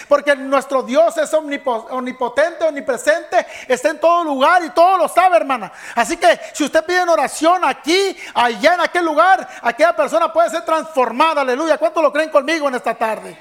Porque 0.08 0.36
nuestro 0.36 0.84
Dios 0.84 1.18
es 1.18 1.34
omnipotente, 1.34 2.66
omnipresente, 2.66 3.46
está 3.68 3.90
en 3.90 4.00
todo 4.00 4.24
lugar 4.24 4.64
y 4.64 4.70
todo 4.72 4.98
lo 4.98 5.08
sabe, 5.08 5.38
hermana. 5.38 5.72
Así 5.96 6.18
que 6.18 6.40
si 6.54 6.64
usted 6.64 6.84
pide 6.86 7.02
en 7.02 7.10
oración 7.10 7.64
aquí, 7.64 8.18
allá 8.34 8.76
en 8.76 8.82
aquel 8.82 9.06
lugar, 9.06 9.48
aquella 9.62 9.96
persona 9.96 10.32
puede 10.32 10.50
ser 10.50 10.64
transformada. 10.64 11.42
Aleluya. 11.42 11.78
¿Cuántos 11.78 12.04
lo 12.04 12.12
creen 12.12 12.30
conmigo 12.30 12.68
en 12.68 12.76
esta 12.76 12.94
tarde? 12.96 13.38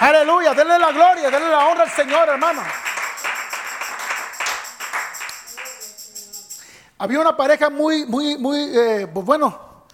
Aleluya. 0.00 0.54
Denle 0.54 0.78
la 0.78 0.92
gloria, 0.92 1.30
denle 1.30 1.48
la 1.48 1.66
honra 1.66 1.84
al 1.84 1.90
Señor, 1.90 2.28
hermano. 2.28 2.62
Había 6.98 7.20
una 7.20 7.36
pareja 7.36 7.68
muy, 7.68 8.06
muy, 8.06 8.38
muy, 8.38 8.78
eh, 8.78 9.06
bueno, 9.06 9.86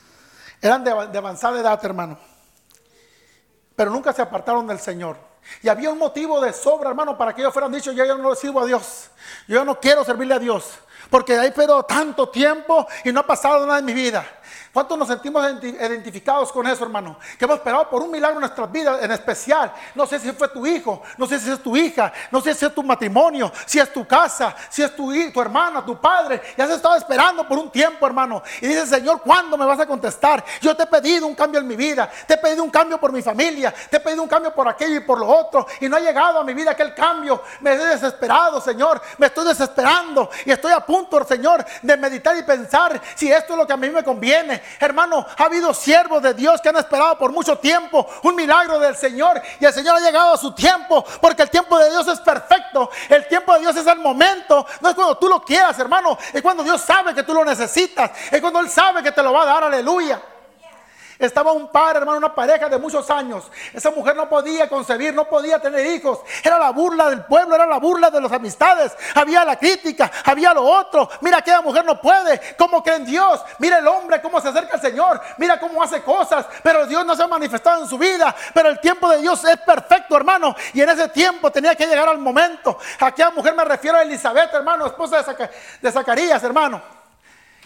eran 0.61 0.85
de 0.85 0.90
avanzada 0.90 1.58
edad, 1.58 1.82
hermano. 1.82 2.18
Pero 3.75 3.90
nunca 3.92 4.12
se 4.12 4.20
apartaron 4.20 4.66
del 4.66 4.80
Señor. 4.80 5.27
Y 5.62 5.69
había 5.69 5.90
un 5.90 5.99
motivo 5.99 6.40
de 6.40 6.52
sobra, 6.52 6.90
hermano, 6.90 7.17
para 7.17 7.35
que 7.35 7.40
ellos 7.40 7.52
fueran 7.52 7.73
dicho, 7.73 7.93
yo 7.93 8.05
ya 8.05 8.14
no 8.14 8.35
sirvo 8.35 8.61
a 8.61 8.67
Dios. 8.67 9.11
Yo 9.47 9.64
no 9.64 9.81
quiero 9.81 10.05
servirle 10.05 10.35
a 10.35 10.38
Dios. 10.38 10.64
Porque 11.11 11.38
ahí 11.38 11.50
perdido 11.50 11.83
tanto 11.85 12.28
tiempo 12.28 12.87
y 13.05 13.12
no 13.12 13.21
ha 13.21 13.26
pasado 13.26 13.67
nada 13.67 13.78
en 13.78 13.85
mi 13.85 13.95
vida. 13.95 14.26
¿Cuántos 14.78 14.97
nos 14.97 15.08
sentimos 15.08 15.44
identificados 15.64 16.52
con 16.52 16.64
eso, 16.64 16.85
hermano? 16.85 17.18
Que 17.37 17.47
hemos 17.47 17.56
esperado 17.56 17.90
por 17.90 18.00
un 18.00 18.12
milagro 18.12 18.37
en 18.37 18.42
nuestras 18.42 18.70
vidas, 18.70 19.02
en 19.02 19.11
especial. 19.11 19.73
No 19.92 20.06
sé 20.06 20.20
si 20.20 20.30
fue 20.30 20.47
tu 20.50 20.64
hijo, 20.64 21.02
no 21.16 21.26
sé 21.26 21.40
si 21.40 21.50
es 21.50 21.61
tu 21.61 21.76
hija, 21.76 22.12
no 22.30 22.40
sé 22.40 22.54
si 22.54 22.64
es 22.64 22.73
tu 22.73 22.85
matrimonio, 22.85 23.50
si 23.66 23.80
es 23.80 23.92
tu 23.92 24.06
casa, 24.06 24.54
si 24.70 24.85
es 24.85 24.94
tu, 24.94 25.12
tu 25.32 25.40
hermana, 25.40 25.85
tu 25.85 26.00
padre. 26.00 26.40
Y 26.56 26.62
has 26.62 26.70
estado 26.70 26.94
esperando 26.94 27.49
por 27.49 27.58
un 27.58 27.73
tiempo, 27.73 28.06
hermano. 28.06 28.40
Y 28.61 28.68
dices, 28.68 28.88
Señor, 28.88 29.20
¿cuándo 29.20 29.58
me 29.58 29.66
vas 29.66 29.80
a 29.80 29.87
contestar? 29.87 30.44
Yo 30.61 30.76
te 30.76 30.85
he 30.85 30.87
pedido 30.87 31.26
un 31.26 31.35
cambio 31.35 31.58
en 31.58 31.66
mi 31.66 31.75
vida, 31.75 32.08
te 32.28 32.35
he 32.35 32.38
pedido 32.38 32.62
un 32.62 32.70
cambio 32.70 33.00
por 33.00 33.11
mi 33.11 33.20
familia, 33.20 33.75
te 33.90 33.97
he 33.97 34.00
pedido 34.00 34.23
un 34.23 34.28
cambio 34.28 34.54
por 34.54 34.68
aquello 34.68 34.94
y 34.94 35.00
por 35.00 35.18
lo 35.18 35.26
otro. 35.26 35.66
Y 35.80 35.88
no 35.88 35.97
ha 35.97 36.00
llegado 36.00 36.38
a 36.38 36.44
mi 36.44 36.54
vida 36.54 36.70
aquel 36.70 36.94
cambio. 36.94 37.42
Me 37.62 37.73
he 37.73 37.76
desesperado, 37.78 38.61
Señor. 38.61 39.02
Me 39.16 39.26
estoy 39.26 39.44
desesperando 39.44 40.30
y 40.44 40.52
estoy 40.52 40.70
a 40.70 40.78
punto, 40.78 41.25
Señor, 41.25 41.66
de 41.82 41.97
meditar 41.97 42.37
y 42.37 42.44
pensar 42.44 43.02
si 43.16 43.32
esto 43.32 43.54
es 43.54 43.58
lo 43.58 43.66
que 43.66 43.73
a 43.73 43.76
mí 43.76 43.90
me 43.90 44.04
conviene 44.04 44.67
Hermano, 44.80 45.26
ha 45.37 45.44
habido 45.44 45.72
siervos 45.75 46.22
de 46.22 46.34
Dios 46.34 46.60
que 46.60 46.68
han 46.68 46.76
esperado 46.76 47.18
por 47.18 47.32
mucho 47.32 47.58
tiempo 47.58 48.06
un 48.22 48.34
milagro 48.34 48.78
del 48.78 48.96
Señor 48.96 49.40
y 49.60 49.64
el 49.64 49.72
Señor 49.72 49.96
ha 49.96 50.00
llegado 50.00 50.34
a 50.34 50.38
su 50.38 50.52
tiempo 50.52 51.04
porque 51.20 51.42
el 51.42 51.50
tiempo 51.50 51.78
de 51.78 51.90
Dios 51.90 52.06
es 52.08 52.20
perfecto. 52.20 52.90
El 53.08 53.26
tiempo 53.28 53.54
de 53.54 53.60
Dios 53.60 53.76
es 53.76 53.87
el 53.87 53.98
momento. 53.98 54.66
No 54.80 54.88
es 54.88 54.94
cuando 54.94 55.16
tú 55.16 55.28
lo 55.28 55.42
quieras, 55.42 55.78
hermano. 55.78 56.18
Es 56.32 56.42
cuando 56.42 56.62
Dios 56.62 56.80
sabe 56.80 57.14
que 57.14 57.22
tú 57.22 57.34
lo 57.34 57.44
necesitas. 57.44 58.10
Es 58.30 58.40
cuando 58.40 58.60
Él 58.60 58.70
sabe 58.70 59.02
que 59.02 59.12
te 59.12 59.22
lo 59.22 59.32
va 59.32 59.42
a 59.42 59.46
dar. 59.46 59.64
Aleluya. 59.64 60.20
Estaba 61.18 61.50
un 61.50 61.66
padre, 61.68 61.98
hermano, 61.98 62.18
una 62.18 62.32
pareja 62.32 62.68
de 62.68 62.78
muchos 62.78 63.10
años. 63.10 63.50
Esa 63.72 63.90
mujer 63.90 64.14
no 64.14 64.28
podía 64.28 64.68
concebir, 64.68 65.12
no 65.12 65.25
podía 65.25 65.58
tener 65.58 65.84
hijos. 65.87 66.20
Era 66.44 66.58
la 66.58 66.70
burla 66.70 67.10
del 67.10 67.25
pueblo, 67.25 67.56
era 67.56 67.66
la 67.66 67.78
burla 67.78 68.08
de 68.08 68.20
las 68.20 68.30
amistades. 68.30 68.96
Había 69.16 69.44
la 69.44 69.58
crítica, 69.58 70.12
había 70.25 70.54
lo 70.54 70.62
otro. 70.62 71.08
Mira, 71.20 71.38
aquella 71.38 71.60
mujer 71.60 71.84
no 71.84 72.00
puede. 72.00 72.40
¿Cómo 72.56 72.84
cree 72.84 72.96
en 72.96 73.04
Dios? 73.04 73.40
Mira 73.58 73.78
el 73.78 73.88
hombre, 73.88 74.22
cómo 74.22 74.40
se 74.40 74.48
acerca 74.48 74.75
al 74.75 74.80
Señor. 74.80 75.20
Mira 75.38 75.58
cómo 75.58 75.82
hace 75.82 76.02
cosas. 76.02 76.46
Pero 76.62 76.87
Dios 76.87 77.04
no 77.04 77.16
se 77.16 77.25
ha 77.25 77.26
manifestado 77.26 77.82
en 77.82 77.88
su 77.88 77.98
vida. 77.98 78.34
Pero 78.54 78.68
el 78.68 78.78
tiempo 78.78 79.08
de 79.08 79.18
Dios 79.18 79.42
es 79.44 79.56
perfecto, 79.56 80.16
hermano. 80.16 80.54
Y 80.72 80.82
en 80.82 80.90
ese 80.90 81.08
tiempo 81.08 81.50
tenía 81.50 81.75
que 81.75 81.87
llegar 81.87 82.08
al 82.08 82.18
momento. 82.18 82.78
Aquella 83.00 83.30
mujer 83.30 83.54
me 83.54 83.64
refiero 83.64 83.98
a 83.98 84.02
Elizabeth, 84.02 84.54
hermano, 84.54 84.87
esposa 84.87 85.25
de 85.82 85.90
Zacarías, 85.90 86.44
hermano. 86.44 86.98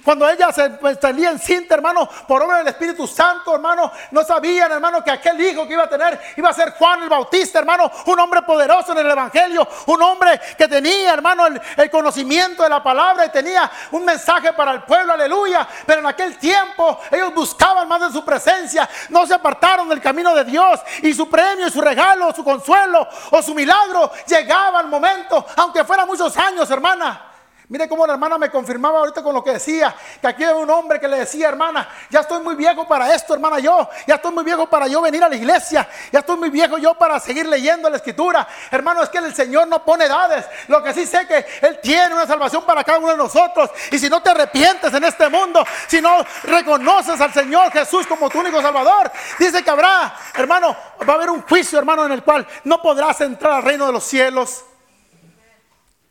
Cuando 0.05 0.29
ella 0.29 0.51
se 0.53 0.71
pues, 0.71 0.99
salía 1.01 1.31
en 1.31 1.39
cinta, 1.39 1.75
hermano, 1.75 2.09
por 2.27 2.43
obra 2.43 2.59
del 2.59 2.69
Espíritu 2.69 3.07
Santo, 3.07 3.55
hermano, 3.55 3.93
no 4.11 4.25
sabían, 4.25 4.73
hermano, 4.73 5.03
que 5.05 5.11
aquel 5.11 5.41
hijo 5.41 5.67
que 5.67 5.75
iba 5.75 5.85
a 5.85 5.89
tener 5.89 6.21
iba 6.37 6.51
a 6.51 6.53
ser 6.53 6.73
Juan 6.73 7.03
el 7.03 7.09
Bautista, 7.09 7.61
hermano, 7.61 7.91
un 8.07 8.19
hombre 8.19 8.43
poderoso 8.43 8.93
en 8.93 8.99
el 8.99 9.11
Evangelio, 9.11 9.67
un 9.87 10.03
hombre 10.03 10.41
que 10.59 10.67
tenía, 10.67 11.13
hermano, 11.15 11.47
el, 11.47 11.91
conocimiento 11.91 12.63
de 12.63 12.69
la 12.69 12.83
palabra 12.83 13.27
y 13.27 13.29
tenía 13.31 13.71
un 13.93 14.05
mensaje 14.05 14.53
para 14.55 14.73
el 14.73 14.83
pueblo, 14.83 15.13
aleluya. 15.13 15.69
Pero 15.87 16.01
en 16.01 16.07
aquel 16.07 16.39
tiempo 16.39 17.01
ellos 17.11 17.35
buscaban 17.35 17.87
más 17.87 18.01
de 18.01 18.11
su 18.11 18.25
presencia, 18.25 18.89
no 19.11 19.27
se 19.27 19.35
apartaron 19.35 19.89
del 19.89 20.01
camino 20.01 20.35
de 20.35 20.45
Dios 20.45 20.81
y 21.03 21.13
su 21.13 21.29
premio 21.29 21.71
su 21.71 21.81
regalo, 21.81 22.33
su 22.35 22.45
consuelo 22.45 23.09
o 23.31 23.43
su 23.43 23.55
milagro 23.55 24.11
llegaba 24.27 24.81
al 24.81 24.89
momento, 24.89 25.45
aunque 25.57 25.85
fuera 25.85 26.07
muchos 26.07 26.37
años, 26.37 26.71
hermana. 26.71 27.32
Mire 27.73 27.89
cómo 27.89 28.07
la 28.07 28.13
hermana 28.13 28.37
me 28.37 28.51
confirmaba 28.51 28.99
ahorita 28.99 29.23
con 29.23 29.35
lo 29.35 29.43
que 29.43 29.53
decía, 29.53 29.97
que 30.21 30.27
aquí 30.27 30.45
había 30.45 30.57
un 30.57 30.69
hombre 30.69 31.01
que 31.01 31.09
le 31.09 31.21
decía, 31.21 31.49
hermana, 31.49 31.89
ya 32.11 32.21
estoy 32.21 32.43
muy 32.43 32.55
viejo 32.55 32.87
para 32.87 33.15
esto, 33.15 33.33
hermana, 33.33 33.61
yo, 33.61 33.89
ya 34.07 34.17
estoy 34.17 34.31
muy 34.31 34.45
viejo 34.45 34.67
para 34.67 34.89
yo 34.89 35.01
venir 35.01 35.25
a 35.25 35.29
la 35.31 35.37
iglesia, 35.37 35.89
ya 36.13 36.19
estoy 36.19 36.37
muy 36.37 36.51
viejo 36.51 36.77
yo 36.77 36.93
para 36.93 37.19
seguir 37.19 37.47
leyendo 37.47 37.89
la 37.89 37.97
escritura. 37.97 38.47
Hermano, 38.71 39.03
es 39.03 39.09
que 39.09 39.17
el 39.17 39.35
Señor 39.35 39.69
no 39.69 39.83
pone 39.83 40.05
edades, 40.05 40.45
lo 40.69 40.83
que 40.83 40.93
sí 40.93 41.07
sé 41.07 41.27
que 41.27 41.47
Él 41.63 41.79
tiene 41.83 42.13
una 42.13 42.27
salvación 42.27 42.63
para 42.67 42.85
cada 42.85 42.99
uno 42.99 43.09
de 43.09 43.17
nosotros. 43.17 43.71
Y 43.91 43.99
si 43.99 44.11
no 44.11 44.21
te 44.21 44.29
arrepientes 44.29 44.93
en 44.93 45.05
este 45.05 45.31
mundo, 45.31 45.65
si 45.89 46.03
no 46.03 46.19
reconoces 46.43 47.19
al 47.23 47.33
Señor 47.33 47.73
Jesús 47.73 48.07
como 48.07 48.29
tu 48.29 48.41
único 48.41 48.61
Salvador, 48.61 49.11
dice 49.39 49.65
que 49.65 49.71
habrá, 49.71 50.15
hermano, 50.35 50.77
va 51.09 51.15
a 51.15 51.17
haber 51.17 51.31
un 51.31 51.41
juicio, 51.41 51.79
hermano, 51.79 52.05
en 52.05 52.13
el 52.13 52.23
cual 52.23 52.47
no 52.65 52.83
podrás 52.83 53.19
entrar 53.23 53.55
al 53.55 53.63
reino 53.63 53.87
de 53.87 53.93
los 53.95 54.05
cielos. 54.05 54.63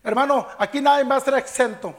Hermano, 0.04 0.48
aquí 0.58 0.82
nadie 0.82 1.04
va 1.04 1.18
a 1.18 1.20
ser 1.20 1.36
exento. 1.36 1.96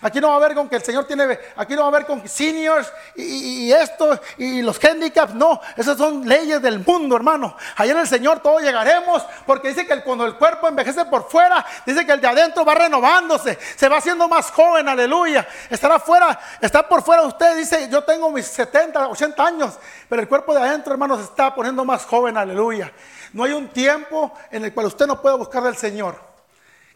Aquí 0.00 0.20
no 0.20 0.28
va 0.28 0.34
a 0.34 0.36
haber 0.36 0.54
con 0.54 0.68
que 0.68 0.76
el 0.76 0.82
Señor 0.82 1.06
tiene, 1.06 1.38
aquí 1.56 1.74
no 1.74 1.80
va 1.80 1.86
a 1.86 1.88
haber 1.88 2.06
con 2.06 2.26
seniors 2.28 2.92
y, 3.16 3.72
esto 3.72 4.20
y 4.36 4.62
los 4.62 4.82
handicaps, 4.82 5.34
no, 5.34 5.60
esas 5.76 5.98
son 5.98 6.26
leyes 6.26 6.62
del 6.62 6.84
mundo, 6.84 7.16
hermano. 7.16 7.56
Allá 7.76 7.92
en 7.92 7.98
el 7.98 8.06
Señor 8.06 8.40
todos 8.40 8.62
llegaremos, 8.62 9.24
porque 9.46 9.68
dice 9.68 9.86
que 9.86 10.02
cuando 10.02 10.24
el 10.24 10.34
cuerpo 10.34 10.68
envejece 10.68 11.04
por 11.06 11.28
fuera, 11.28 11.64
dice 11.84 12.06
que 12.06 12.12
el 12.12 12.20
de 12.20 12.28
adentro 12.28 12.64
va 12.64 12.74
renovándose, 12.74 13.58
se 13.76 13.88
va 13.88 13.98
haciendo 13.98 14.28
más 14.28 14.50
joven, 14.50 14.88
aleluya. 14.88 15.46
Estará 15.70 15.98
fuera, 15.98 16.38
está 16.60 16.86
por 16.86 17.02
fuera 17.02 17.22
usted, 17.22 17.56
dice, 17.56 17.88
yo 17.90 18.04
tengo 18.04 18.30
mis 18.30 18.46
70, 18.46 19.08
80 19.08 19.44
años, 19.44 19.78
pero 20.08 20.22
el 20.22 20.28
cuerpo 20.28 20.54
de 20.54 20.60
adentro, 20.60 20.92
hermano, 20.92 21.16
se 21.16 21.24
está 21.24 21.54
poniendo 21.54 21.84
más 21.84 22.04
joven, 22.04 22.36
aleluya. 22.36 22.92
No 23.32 23.44
hay 23.44 23.52
un 23.52 23.68
tiempo 23.68 24.32
en 24.50 24.64
el 24.64 24.72
cual 24.72 24.86
usted 24.86 25.06
no 25.06 25.20
puede 25.20 25.36
buscar 25.36 25.62
del 25.62 25.76
Señor 25.76 26.27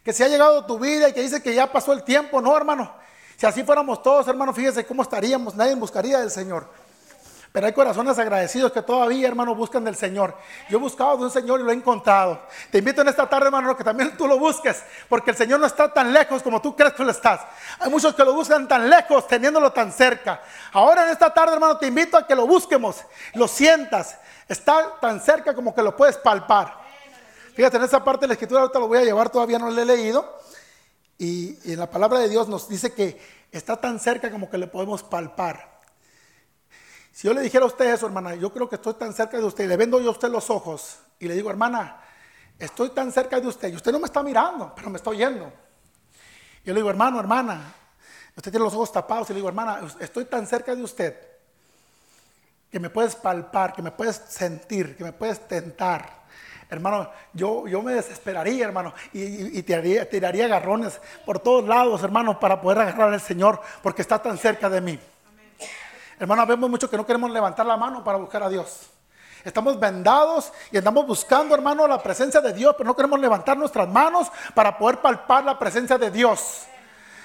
que 0.04 0.12
se 0.12 0.24
ha 0.24 0.28
llegado 0.28 0.66
tu 0.66 0.78
vida 0.78 1.08
y 1.08 1.12
que 1.12 1.22
dice 1.22 1.42
que 1.42 1.54
ya 1.54 1.70
pasó 1.70 1.92
el 1.92 2.02
tiempo. 2.02 2.40
No, 2.40 2.56
hermano. 2.56 2.92
Si 3.36 3.46
así 3.46 3.64
fuéramos 3.64 4.02
todos, 4.02 4.28
hermano, 4.28 4.52
fíjese 4.52 4.84
cómo 4.84 5.02
estaríamos. 5.02 5.54
Nadie 5.54 5.74
buscaría 5.74 6.20
del 6.20 6.30
Señor. 6.30 6.66
Pero 7.52 7.66
hay 7.66 7.74
corazones 7.74 8.18
agradecidos 8.18 8.72
que 8.72 8.80
todavía, 8.80 9.28
hermano, 9.28 9.54
buscan 9.54 9.84
del 9.84 9.94
Señor. 9.94 10.34
Yo 10.70 10.78
he 10.78 10.80
buscado 10.80 11.18
de 11.18 11.24
un 11.24 11.30
Señor 11.30 11.60
y 11.60 11.62
lo 11.62 11.70
he 11.70 11.74
encontrado. 11.74 12.40
Te 12.70 12.78
invito 12.78 13.02
en 13.02 13.08
esta 13.08 13.28
tarde, 13.28 13.46
hermano, 13.46 13.76
que 13.76 13.84
también 13.84 14.16
tú 14.16 14.26
lo 14.26 14.38
busques, 14.38 14.82
porque 15.06 15.32
el 15.32 15.36
Señor 15.36 15.60
no 15.60 15.66
está 15.66 15.92
tan 15.92 16.14
lejos 16.14 16.42
como 16.42 16.62
tú 16.62 16.74
crees 16.74 16.94
que 16.94 17.04
lo 17.04 17.10
estás. 17.10 17.42
Hay 17.78 17.90
muchos 17.90 18.14
que 18.14 18.24
lo 18.24 18.32
buscan 18.32 18.66
tan 18.66 18.88
lejos, 18.88 19.26
teniéndolo 19.26 19.70
tan 19.70 19.92
cerca. 19.92 20.40
Ahora 20.72 21.04
en 21.04 21.10
esta 21.10 21.32
tarde, 21.32 21.52
hermano, 21.52 21.76
te 21.76 21.86
invito 21.86 22.16
a 22.16 22.26
que 22.26 22.34
lo 22.34 22.46
busquemos, 22.46 23.04
lo 23.34 23.46
sientas. 23.46 24.16
Está 24.48 24.98
tan 24.98 25.20
cerca 25.20 25.54
como 25.54 25.74
que 25.74 25.82
lo 25.82 25.94
puedes 25.94 26.16
palpar. 26.16 26.81
Fíjate, 27.54 27.76
en 27.76 27.82
esa 27.82 28.02
parte 28.02 28.22
de 28.22 28.28
la 28.28 28.32
escritura 28.34 28.62
ahorita 28.62 28.78
lo 28.78 28.88
voy 28.88 28.98
a 28.98 29.04
llevar, 29.04 29.30
todavía 29.30 29.58
no 29.58 29.70
lo 29.70 29.80
he 29.80 29.84
leído. 29.84 30.38
Y, 31.18 31.58
en 31.70 31.78
la 31.78 31.90
palabra 31.90 32.18
de 32.18 32.28
Dios 32.28 32.48
nos 32.48 32.68
dice 32.68 32.92
que 32.92 33.20
está 33.50 33.76
tan 33.76 34.00
cerca 34.00 34.30
como 34.30 34.48
que 34.48 34.58
le 34.58 34.66
podemos 34.66 35.02
palpar. 35.02 35.80
Si 37.12 37.28
yo 37.28 37.34
le 37.34 37.42
dijera 37.42 37.64
a 37.64 37.68
usted 37.68 37.92
eso, 37.92 38.06
hermana, 38.06 38.34
yo 38.34 38.52
creo 38.52 38.68
que 38.68 38.76
estoy 38.76 38.94
tan 38.94 39.12
cerca 39.12 39.36
de 39.36 39.44
usted, 39.44 39.68
le 39.68 39.76
vendo 39.76 40.00
yo 40.00 40.08
a 40.08 40.12
usted 40.12 40.30
los 40.30 40.48
ojos 40.48 40.98
y 41.18 41.28
le 41.28 41.34
digo, 41.34 41.50
hermana, 41.50 42.00
estoy 42.58 42.90
tan 42.90 43.12
cerca 43.12 43.38
de 43.38 43.46
usted 43.46 43.70
y 43.70 43.76
usted 43.76 43.92
no 43.92 43.98
me 43.98 44.06
está 44.06 44.22
mirando, 44.22 44.72
pero 44.74 44.88
me 44.88 44.96
está 44.96 45.10
oyendo. 45.10 45.52
Yo 46.64 46.72
le 46.72 46.80
digo, 46.80 46.88
hermano, 46.88 47.20
hermana, 47.20 47.74
usted 48.34 48.50
tiene 48.50 48.64
los 48.64 48.74
ojos 48.74 48.90
tapados 48.90 49.28
y 49.28 49.34
le 49.34 49.36
digo, 49.36 49.48
hermana, 49.48 49.80
estoy 50.00 50.24
tan 50.24 50.46
cerca 50.46 50.74
de 50.74 50.82
usted 50.82 51.14
que 52.70 52.80
me 52.80 52.88
puedes 52.88 53.14
palpar, 53.14 53.74
que 53.74 53.82
me 53.82 53.90
puedes 53.90 54.16
sentir, 54.16 54.96
que 54.96 55.04
me 55.04 55.12
puedes 55.12 55.46
tentar. 55.46 56.21
Hermano, 56.72 57.06
yo, 57.34 57.66
yo 57.68 57.82
me 57.82 57.92
desesperaría, 57.92 58.64
hermano, 58.64 58.94
y, 59.12 59.58
y 59.58 59.62
tiraría, 59.62 60.08
tiraría 60.08 60.48
garrones 60.48 61.02
por 61.26 61.38
todos 61.38 61.68
lados, 61.68 62.02
hermano, 62.02 62.40
para 62.40 62.62
poder 62.62 62.78
agarrar 62.78 63.12
al 63.12 63.20
Señor, 63.20 63.60
porque 63.82 64.00
está 64.00 64.22
tan 64.22 64.38
cerca 64.38 64.70
de 64.70 64.80
mí. 64.80 64.98
Hermano, 66.18 66.46
vemos 66.46 66.70
mucho 66.70 66.88
que 66.88 66.96
no 66.96 67.04
queremos 67.04 67.30
levantar 67.30 67.66
la 67.66 67.76
mano 67.76 68.02
para 68.02 68.16
buscar 68.16 68.42
a 68.42 68.48
Dios. 68.48 68.88
Estamos 69.44 69.78
vendados 69.78 70.50
y 70.70 70.78
andamos 70.78 71.06
buscando, 71.06 71.54
hermano, 71.54 71.86
la 71.86 72.02
presencia 72.02 72.40
de 72.40 72.54
Dios, 72.54 72.74
pero 72.78 72.88
no 72.88 72.96
queremos 72.96 73.20
levantar 73.20 73.54
nuestras 73.58 73.86
manos 73.86 74.28
para 74.54 74.78
poder 74.78 74.96
palpar 75.02 75.44
la 75.44 75.58
presencia 75.58 75.98
de 75.98 76.10
Dios. 76.10 76.62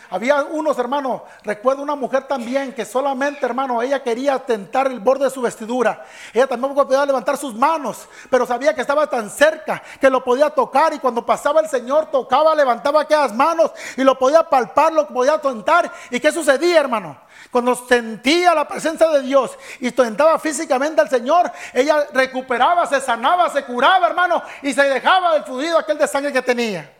Había 0.10 0.44
unos, 0.44 0.78
hermano, 0.80 1.26
recuerdo 1.44 1.84
una 1.84 1.96
mujer 1.96 2.28
también 2.28 2.74
que 2.74 2.86
solamente, 2.86 3.46
hermano, 3.46 3.82
ella 3.82 4.02
quería 4.02 4.40
tentar 4.40 4.88
el 4.88 5.00
borde 5.00 5.26
de 5.26 5.32
su 5.32 5.42
vestidura. 5.42 6.06
Ella 6.34 6.48
tampoco 6.48 6.86
podía 6.86 7.06
levantar 7.06 7.38
sus 7.38 7.54
manos, 7.54 8.08
pero 8.30 8.46
sabía 8.46 8.74
que 8.74 8.82
estaba 8.82 9.08
tan 9.08 9.30
cerca 9.30 9.82
que 10.00 10.10
lo 10.10 10.24
podía 10.24 10.50
tocar 10.50 10.94
y 10.94 11.00
cuando 11.00 11.26
pasaba 11.26 11.60
el 11.60 11.68
Señor 11.68 12.06
tocaba, 12.12 12.56
levantaba 12.56 13.02
aquellas 13.02 13.34
manos 13.34 13.72
y 13.98 14.04
lo 14.04 14.18
podía 14.18 14.44
palpar, 14.44 14.94
lo 14.94 15.08
podía 15.08 15.40
tentar. 15.40 15.92
¿Y 16.10 16.20
qué 16.20 16.32
sucedía, 16.32 16.80
hermano? 16.80 17.18
Cuando 17.52 17.76
sentía 17.76 18.54
la 18.54 18.68
presencia 18.68 19.08
de 19.10 19.22
Dios 19.22 19.58
y 19.80 19.92
tentaba 19.92 20.40
físicamente 20.40 21.02
al 21.02 21.10
Señor, 21.10 21.52
ella 21.74 22.08
recuperaba, 22.14 22.86
se 22.86 23.02
sanaba, 23.02 23.50
se 23.50 23.64
curaba, 23.64 24.08
hermano, 24.08 24.42
y 24.62 24.74
se 24.74 24.84
dejaba 24.84 25.34
del 25.34 25.44
fluido 25.44 25.78
aquel 25.78 25.98
de 25.98 26.08
sangre 26.08 26.34
que 26.34 26.42
tenía. 26.42 26.97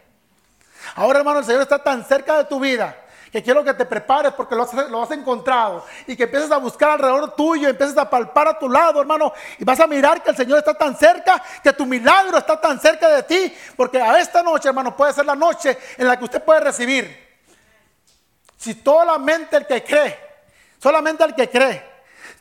Ahora, 0.96 1.20
hermano, 1.20 1.40
el 1.40 1.46
Señor 1.46 1.62
está 1.62 1.80
tan 1.80 2.06
cerca 2.06 2.38
de 2.38 2.46
tu 2.46 2.60
vida 2.60 2.96
que 3.32 3.44
quiero 3.44 3.64
que 3.64 3.74
te 3.74 3.86
prepares 3.86 4.32
porque 4.34 4.56
lo 4.56 5.02
has, 5.04 5.12
encontrado 5.12 5.86
y 6.08 6.16
que 6.16 6.24
empieces 6.24 6.50
a 6.50 6.58
buscar 6.58 6.92
alrededor 6.92 7.36
tuyo, 7.36 7.68
empieces 7.68 7.98
a 7.98 8.10
palpar 8.10 8.48
a 8.48 8.58
tu 8.58 8.70
lado, 8.70 9.02
hermano, 9.02 9.34
y 9.60 9.66
vas 9.66 9.80
a 9.82 9.88
mirar 9.88 10.24
que 10.24 10.30
el 10.30 10.38
Señor 10.38 10.60
está 10.60 10.74
tan 10.74 10.96
cerca, 10.96 11.44
que 11.62 11.74
tu 11.74 11.86
milagro 11.86 12.38
está 12.38 12.60
tan 12.60 12.80
cerca 12.80 13.10
de 13.10 13.24
ti, 13.24 13.54
porque 13.76 14.02
a 14.02 14.18
esta 14.20 14.42
noche, 14.42 14.70
hermano, 14.70 14.96
puede 14.96 15.12
ser 15.12 15.26
la 15.26 15.36
noche 15.36 15.78
en 15.98 16.08
la 16.08 16.18
que 16.18 16.24
usted 16.24 16.42
puede 16.42 16.62
recibir. 16.62 17.28
Si 18.58 18.74
solamente 18.74 19.58
el 19.58 19.68
que 19.68 19.84
cree 19.84 20.28
Solamente 20.82 21.24
al 21.24 21.36
que 21.36 21.50
cree, 21.50 21.84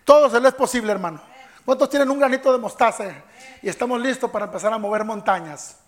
todo 0.05 0.29
se 0.29 0.41
le 0.41 0.49
es 0.49 0.55
posible, 0.55 0.93
hermano. 0.93 1.21
¿Cuántos 1.65 1.89
tienen 1.89 2.11
un 2.11 2.19
granito 2.19 2.53
de 2.53 2.59
mostaza? 2.59 3.05
Y 3.63 3.69
estamos 3.69 4.01
listos 4.01 4.31
para 4.31 4.45
empezar 4.45 4.73
a 4.73 4.79
mover 4.79 5.05
montañas. 5.05 5.79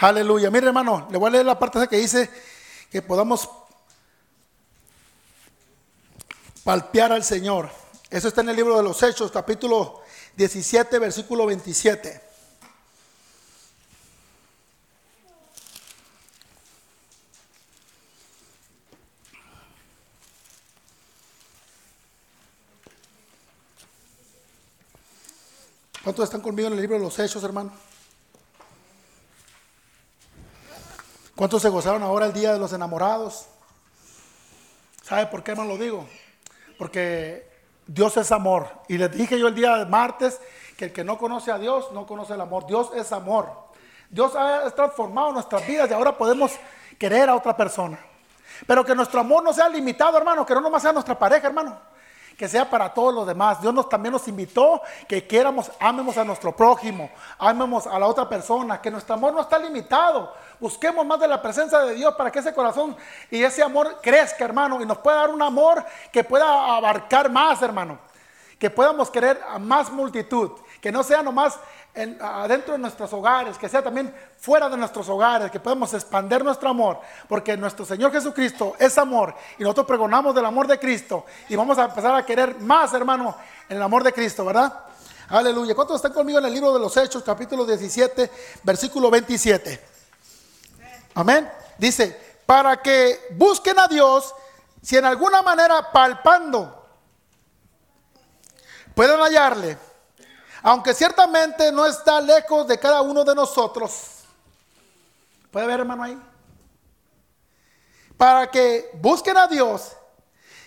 Aleluya. 0.00 0.48
Mire, 0.48 0.68
hermano, 0.68 1.08
le 1.10 1.18
voy 1.18 1.26
a 1.26 1.30
leer 1.32 1.46
la 1.46 1.58
parte 1.58 1.88
que 1.88 1.96
dice 1.96 2.30
que 2.88 3.02
podamos 3.02 3.48
palpear 6.62 7.10
al 7.10 7.24
Señor. 7.24 7.68
Eso 8.08 8.28
está 8.28 8.42
en 8.42 8.50
el 8.50 8.56
libro 8.56 8.76
de 8.76 8.84
los 8.84 9.02
Hechos, 9.02 9.32
capítulo 9.32 10.02
17, 10.36 11.00
versículo 11.00 11.46
27. 11.46 12.28
¿Cuántos 26.04 26.24
están 26.24 26.40
conmigo 26.40 26.68
en 26.68 26.74
el 26.74 26.80
libro 26.80 26.98
de 26.98 27.02
los 27.02 27.18
Hechos, 27.18 27.42
hermano? 27.42 27.87
¿Cuántos 31.38 31.62
se 31.62 31.68
gozaron 31.68 32.02
ahora 32.02 32.26
el 32.26 32.32
día 32.32 32.52
de 32.52 32.58
los 32.58 32.72
enamorados? 32.72 33.46
¿Sabe 35.04 35.26
por 35.26 35.44
qué, 35.44 35.52
hermano, 35.52 35.68
lo 35.68 35.78
digo? 35.78 36.04
Porque 36.76 37.48
Dios 37.86 38.16
es 38.16 38.32
amor. 38.32 38.68
Y 38.88 38.98
les 38.98 39.12
dije 39.12 39.38
yo 39.38 39.46
el 39.46 39.54
día 39.54 39.76
de 39.76 39.86
martes 39.86 40.40
que 40.76 40.86
el 40.86 40.92
que 40.92 41.04
no 41.04 41.16
conoce 41.16 41.52
a 41.52 41.58
Dios 41.60 41.92
no 41.92 42.08
conoce 42.08 42.34
el 42.34 42.40
amor. 42.40 42.66
Dios 42.66 42.90
es 42.92 43.12
amor. 43.12 43.52
Dios 44.10 44.34
ha 44.34 44.68
transformado 44.72 45.30
nuestras 45.30 45.64
vidas 45.64 45.88
y 45.88 45.92
ahora 45.94 46.18
podemos 46.18 46.58
querer 46.98 47.28
a 47.28 47.36
otra 47.36 47.56
persona. 47.56 48.00
Pero 48.66 48.84
que 48.84 48.96
nuestro 48.96 49.20
amor 49.20 49.44
no 49.44 49.52
sea 49.52 49.68
limitado, 49.68 50.18
hermano, 50.18 50.44
que 50.44 50.54
no 50.54 50.60
nomás 50.60 50.82
sea 50.82 50.92
nuestra 50.92 51.16
pareja, 51.16 51.46
hermano 51.46 51.78
que 52.38 52.46
sea 52.48 52.70
para 52.70 52.94
todos 52.94 53.12
los 53.12 53.26
demás. 53.26 53.60
Dios 53.60 53.74
nos, 53.74 53.88
también 53.88 54.12
nos 54.12 54.28
invitó 54.28 54.80
que 55.08 55.26
quieramos, 55.26 55.72
amemos 55.80 56.16
a 56.18 56.24
nuestro 56.24 56.54
prójimo, 56.54 57.10
amemos 57.36 57.84
a 57.88 57.98
la 57.98 58.06
otra 58.06 58.28
persona, 58.28 58.80
que 58.80 58.92
nuestro 58.92 59.16
amor 59.16 59.34
no 59.34 59.40
está 59.40 59.58
limitado. 59.58 60.32
Busquemos 60.60 61.04
más 61.04 61.18
de 61.18 61.26
la 61.26 61.42
presencia 61.42 61.80
de 61.80 61.94
Dios 61.94 62.14
para 62.14 62.30
que 62.30 62.38
ese 62.38 62.54
corazón 62.54 62.96
y 63.28 63.42
ese 63.42 63.60
amor 63.60 63.98
crezca, 64.00 64.44
hermano, 64.44 64.80
y 64.80 64.86
nos 64.86 64.98
pueda 64.98 65.16
dar 65.16 65.30
un 65.30 65.42
amor 65.42 65.84
que 66.12 66.22
pueda 66.22 66.76
abarcar 66.76 67.28
más, 67.28 67.60
hermano. 67.60 67.98
Que 68.58 68.70
podamos 68.70 69.10
querer 69.10 69.40
a 69.48 69.58
más 69.58 69.90
multitud, 69.92 70.52
que 70.80 70.90
no 70.90 71.02
sea 71.02 71.22
nomás 71.22 71.58
adentro 72.20 72.74
de 72.74 72.78
nuestros 72.78 73.12
hogares, 73.12 73.58
que 73.58 73.68
sea 73.68 73.82
también 73.82 74.14
fuera 74.38 74.68
de 74.68 74.76
nuestros 74.76 75.08
hogares, 75.08 75.50
que 75.50 75.58
podamos 75.58 75.92
expander 75.94 76.44
nuestro 76.44 76.68
amor, 76.68 77.00
porque 77.28 77.56
nuestro 77.56 77.84
Señor 77.84 78.12
Jesucristo 78.12 78.76
es 78.78 78.96
amor 78.98 79.34
y 79.58 79.62
nosotros 79.62 79.86
pregonamos 79.86 80.34
del 80.34 80.44
amor 80.44 80.66
de 80.66 80.78
Cristo 80.78 81.24
y 81.48 81.56
vamos 81.56 81.78
a 81.78 81.86
empezar 81.86 82.14
a 82.14 82.24
querer 82.24 82.60
más, 82.60 82.92
hermano, 82.94 83.36
en 83.68 83.76
el 83.76 83.82
amor 83.82 84.04
de 84.04 84.12
Cristo, 84.12 84.44
¿verdad? 84.44 84.72
Aleluya. 85.28 85.74
¿Cuántos 85.74 85.96
están 85.96 86.12
conmigo 86.12 86.38
en 86.38 86.46
el 86.46 86.54
libro 86.54 86.72
de 86.72 86.80
los 86.80 86.96
Hechos, 86.96 87.22
capítulo 87.22 87.66
17, 87.66 88.30
versículo 88.62 89.10
27? 89.10 89.80
Amén. 91.14 91.50
Dice, 91.76 92.18
para 92.46 92.80
que 92.80 93.26
busquen 93.32 93.78
a 93.78 93.88
Dios, 93.88 94.34
si 94.80 94.96
en 94.96 95.04
alguna 95.04 95.42
manera 95.42 95.90
palpando 95.92 96.77
pueden 98.98 99.20
hallarle 99.20 99.78
aunque 100.60 100.92
ciertamente 100.92 101.70
no 101.70 101.86
está 101.86 102.20
lejos 102.20 102.66
de 102.66 102.80
cada 102.80 103.00
uno 103.00 103.22
de 103.22 103.32
nosotros. 103.32 104.24
¿Puede 105.52 105.68
ver, 105.68 105.78
hermano, 105.78 106.02
ahí? 106.02 106.20
Para 108.16 108.50
que 108.50 108.90
busquen 108.94 109.36
a 109.36 109.46
Dios, 109.46 109.92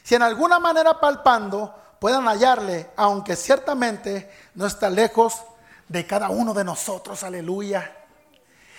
si 0.01 0.15
en 0.15 0.21
alguna 0.21 0.59
manera 0.59 0.97
palpando 0.97 1.75
puedan 1.99 2.25
hallarle, 2.25 2.91
aunque 2.95 3.35
ciertamente 3.35 4.31
no 4.55 4.65
está 4.65 4.89
lejos 4.89 5.41
de 5.89 6.07
cada 6.07 6.29
uno 6.29 6.53
de 6.53 6.63
nosotros. 6.63 7.23
Aleluya. 7.23 7.97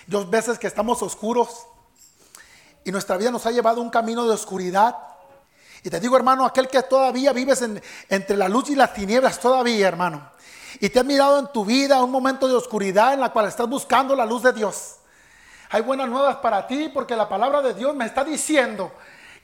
Dos 0.07 0.27
veces 0.31 0.57
que 0.57 0.65
estamos 0.65 1.03
oscuros 1.03 1.67
y 2.83 2.91
nuestra 2.91 3.17
vida 3.17 3.29
nos 3.29 3.45
ha 3.45 3.51
llevado 3.51 3.81
un 3.81 3.91
camino 3.91 4.25
de 4.25 4.33
oscuridad. 4.33 5.12
Y 5.83 5.89
te 5.89 5.99
digo, 5.99 6.15
hermano, 6.15 6.45
aquel 6.45 6.67
que 6.67 6.81
todavía 6.83 7.33
vives 7.33 7.63
entre 8.09 8.37
la 8.37 8.47
luz 8.47 8.69
y 8.69 8.75
las 8.75 8.93
tinieblas, 8.93 9.39
todavía, 9.39 9.87
hermano 9.87 10.33
y 10.79 10.89
te 10.89 10.99
has 10.99 11.05
mirado 11.05 11.39
en 11.39 11.47
tu 11.47 11.65
vida 11.65 12.03
un 12.03 12.11
momento 12.11 12.47
de 12.47 12.55
oscuridad 12.55 13.13
en 13.13 13.19
la 13.19 13.31
cual 13.31 13.47
estás 13.47 13.69
buscando 13.69 14.15
la 14.15 14.25
luz 14.25 14.43
de 14.43 14.53
Dios. 14.53 14.97
Hay 15.69 15.81
buenas 15.81 16.09
nuevas 16.09 16.37
para 16.37 16.67
ti 16.67 16.89
porque 16.93 17.15
la 17.15 17.27
palabra 17.27 17.61
de 17.61 17.73
Dios 17.73 17.95
me 17.95 18.05
está 18.05 18.23
diciendo 18.23 18.91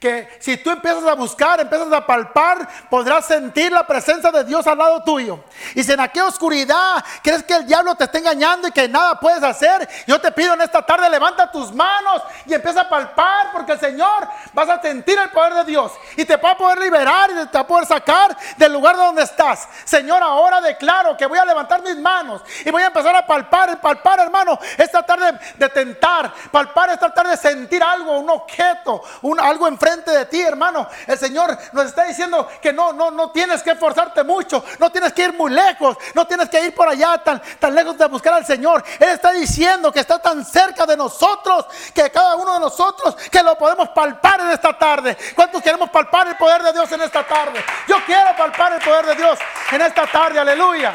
que 0.00 0.26
si 0.40 0.56
tú 0.56 0.70
empiezas 0.70 1.04
a 1.04 1.14
buscar, 1.14 1.60
empiezas 1.60 1.92
a 1.92 2.06
palpar, 2.06 2.66
podrás 2.88 3.26
sentir 3.26 3.70
la 3.70 3.86
presencia 3.86 4.30
de 4.32 4.44
Dios 4.44 4.66
al 4.66 4.78
lado 4.78 5.02
tuyo. 5.02 5.40
Y 5.74 5.84
si 5.84 5.92
en 5.92 6.00
aquella 6.00 6.26
oscuridad 6.26 7.04
crees 7.22 7.42
que 7.42 7.52
el 7.52 7.66
diablo 7.66 7.94
te 7.94 8.04
está 8.04 8.16
engañando 8.16 8.66
y 8.66 8.72
que 8.72 8.88
nada 8.88 9.20
puedes 9.20 9.42
hacer, 9.42 9.86
yo 10.06 10.18
te 10.18 10.32
pido 10.32 10.54
en 10.54 10.62
esta 10.62 10.80
tarde, 10.80 11.10
levanta 11.10 11.52
tus 11.52 11.70
manos 11.74 12.22
y 12.46 12.54
empieza 12.54 12.80
a 12.80 12.88
palpar, 12.88 13.52
porque 13.52 13.72
el 13.72 13.80
Señor 13.80 14.26
vas 14.54 14.70
a 14.70 14.80
sentir 14.80 15.18
el 15.18 15.28
poder 15.28 15.52
de 15.52 15.64
Dios 15.64 15.92
y 16.16 16.24
te 16.24 16.38
va 16.38 16.52
a 16.52 16.56
poder 16.56 16.78
liberar 16.78 17.30
y 17.30 17.34
te 17.48 17.58
va 17.58 17.60
a 17.60 17.66
poder 17.66 17.84
sacar 17.84 18.34
del 18.56 18.72
lugar 18.72 18.96
donde 18.96 19.22
estás. 19.22 19.68
Señor, 19.84 20.22
ahora 20.22 20.62
declaro 20.62 21.14
que 21.14 21.26
voy 21.26 21.38
a 21.38 21.44
levantar 21.44 21.82
mis 21.82 21.98
manos 21.98 22.40
y 22.64 22.70
voy 22.70 22.82
a 22.82 22.86
empezar 22.86 23.14
a 23.14 23.26
palpar, 23.26 23.78
palpar, 23.82 24.20
hermano, 24.20 24.58
esta 24.78 25.02
tarde 25.02 25.38
de 25.58 25.68
tentar, 25.68 26.32
palpar 26.50 26.88
esta 26.88 27.12
tarde 27.12 27.32
de 27.32 27.36
sentir 27.36 27.82
algo, 27.82 28.18
un 28.18 28.30
objeto, 28.30 29.02
un, 29.20 29.38
algo 29.38 29.68
enfrente 29.68 29.89
de 29.98 30.26
ti, 30.26 30.40
hermano. 30.40 30.88
El 31.06 31.18
Señor 31.18 31.56
nos 31.72 31.86
está 31.86 32.04
diciendo 32.04 32.48
que 32.60 32.72
no, 32.72 32.92
no, 32.92 33.10
no 33.10 33.30
tienes 33.30 33.62
que 33.62 33.72
esforzarte 33.72 34.22
mucho, 34.22 34.64
no 34.78 34.90
tienes 34.90 35.12
que 35.12 35.24
ir 35.24 35.32
muy 35.32 35.50
lejos, 35.50 35.96
no 36.14 36.26
tienes 36.26 36.48
que 36.48 36.64
ir 36.64 36.74
por 36.74 36.88
allá 36.88 37.18
tan, 37.18 37.42
tan 37.58 37.74
lejos 37.74 37.98
de 37.98 38.06
buscar 38.06 38.34
al 38.34 38.46
Señor. 38.46 38.82
Él 38.98 39.10
está 39.10 39.32
diciendo 39.32 39.92
que 39.92 40.00
está 40.00 40.18
tan 40.18 40.44
cerca 40.44 40.86
de 40.86 40.96
nosotros, 40.96 41.66
que 41.92 42.10
cada 42.10 42.36
uno 42.36 42.54
de 42.54 42.60
nosotros, 42.60 43.16
que 43.30 43.42
lo 43.42 43.56
podemos 43.58 43.88
palpar 43.90 44.40
en 44.40 44.50
esta 44.50 44.76
tarde. 44.76 45.16
¿Cuántos 45.34 45.62
queremos 45.62 45.90
palpar 45.90 46.28
el 46.28 46.36
poder 46.36 46.62
de 46.62 46.72
Dios 46.72 46.90
en 46.92 47.02
esta 47.02 47.26
tarde? 47.26 47.64
Yo 47.88 47.96
quiero 48.06 48.36
palpar 48.36 48.72
el 48.72 48.80
poder 48.80 49.06
de 49.06 49.14
Dios 49.16 49.38
en 49.72 49.80
esta 49.82 50.06
tarde, 50.06 50.38
aleluya. 50.38 50.94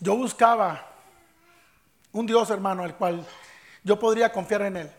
Yo 0.00 0.16
buscaba 0.16 0.86
un 2.12 2.24
Dios, 2.24 2.48
hermano, 2.48 2.82
al 2.82 2.96
cual 2.96 3.26
yo 3.84 3.98
podría 3.98 4.32
confiar 4.32 4.62
en 4.62 4.78
Él. 4.78 4.90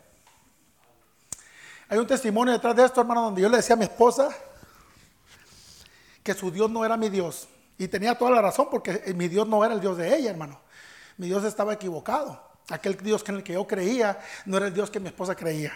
Hay 1.89 1.97
un 1.97 2.05
testimonio 2.05 2.53
detrás 2.53 2.75
de 2.75 2.85
esto, 2.85 3.01
hermano, 3.01 3.23
donde 3.23 3.41
yo 3.41 3.49
le 3.49 3.57
decía 3.57 3.73
a 3.73 3.77
mi 3.77 3.85
esposa 3.85 4.29
que 6.23 6.35
su 6.35 6.51
Dios 6.51 6.69
no 6.69 6.85
era 6.85 6.97
mi 6.97 7.09
Dios. 7.09 7.47
Y 7.79 7.87
tenía 7.87 8.15
toda 8.15 8.29
la 8.29 8.43
razón 8.43 8.67
porque 8.69 9.11
mi 9.15 9.27
Dios 9.27 9.47
no 9.47 9.65
era 9.65 9.73
el 9.73 9.81
Dios 9.81 9.97
de 9.97 10.15
ella, 10.15 10.29
hermano. 10.29 10.61
Mi 11.17 11.27
Dios 11.27 11.43
estaba 11.45 11.73
equivocado. 11.73 12.39
Aquel 12.69 12.95
Dios 12.97 13.23
en 13.27 13.35
el 13.35 13.43
que 13.43 13.53
yo 13.53 13.65
creía 13.65 14.19
no 14.45 14.57
era 14.57 14.67
el 14.67 14.73
Dios 14.73 14.91
que 14.91 14.99
mi 14.99 15.07
esposa 15.07 15.35
creía. 15.35 15.73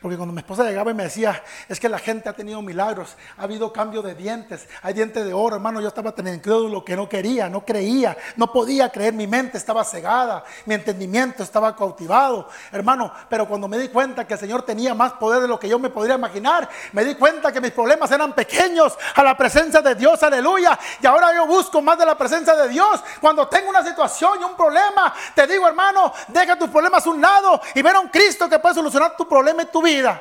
Porque 0.00 0.16
cuando 0.16 0.32
mi 0.32 0.40
esposa 0.40 0.64
llegaba 0.64 0.90
y 0.90 0.94
me 0.94 1.04
decía, 1.04 1.42
es 1.68 1.78
que 1.80 1.88
la 1.88 1.98
gente 1.98 2.28
ha 2.28 2.32
tenido 2.32 2.62
milagros, 2.62 3.16
ha 3.36 3.42
habido 3.42 3.72
cambio 3.72 4.02
de 4.02 4.14
dientes, 4.14 4.68
hay 4.82 4.94
dientes 4.94 5.24
de 5.24 5.32
oro, 5.32 5.56
hermano, 5.56 5.80
yo 5.80 5.88
estaba 5.88 6.12
tan 6.12 6.28
incrédulo 6.28 6.84
que 6.84 6.96
no 6.96 7.08
quería, 7.08 7.48
no 7.48 7.64
creía, 7.64 8.16
no 8.36 8.52
podía 8.52 8.90
creer, 8.90 9.14
mi 9.14 9.26
mente 9.26 9.58
estaba 9.58 9.84
cegada, 9.84 10.44
mi 10.66 10.74
entendimiento 10.74 11.42
estaba 11.42 11.74
cautivado, 11.74 12.48
hermano, 12.72 13.12
pero 13.28 13.46
cuando 13.48 13.68
me 13.68 13.78
di 13.78 13.88
cuenta 13.88 14.26
que 14.26 14.34
el 14.34 14.40
Señor 14.40 14.62
tenía 14.62 14.94
más 14.94 15.12
poder 15.12 15.42
de 15.42 15.48
lo 15.48 15.58
que 15.58 15.68
yo 15.68 15.78
me 15.78 15.90
podría 15.90 16.14
imaginar, 16.14 16.68
me 16.92 17.04
di 17.04 17.14
cuenta 17.16 17.52
que 17.52 17.60
mis 17.60 17.72
problemas 17.72 18.10
eran 18.10 18.32
pequeños 18.32 18.96
a 19.14 19.22
la 19.22 19.36
presencia 19.36 19.82
de 19.82 19.94
Dios, 19.94 20.22
aleluya, 20.22 20.78
y 21.00 21.06
ahora 21.06 21.34
yo 21.34 21.46
busco 21.46 21.82
más 21.82 21.98
de 21.98 22.06
la 22.06 22.16
presencia 22.16 22.54
de 22.54 22.68
Dios. 22.68 23.02
Cuando 23.20 23.48
tengo 23.48 23.70
una 23.70 23.84
situación 23.84 24.40
y 24.40 24.44
un 24.44 24.56
problema, 24.56 25.12
te 25.34 25.46
digo, 25.46 25.66
hermano, 25.66 26.12
deja 26.28 26.56
tus 26.56 26.70
problemas 26.70 27.06
a 27.06 27.10
un 27.10 27.20
lado 27.20 27.60
y 27.74 27.82
ven 27.82 27.96
a 27.96 28.00
un 28.00 28.08
Cristo 28.08 28.48
que 28.48 28.58
puede 28.58 28.76
solucionar 28.76 29.16
tu 29.16 29.28
problema 29.28 29.63
tu 29.70 29.82
vida. 29.82 30.20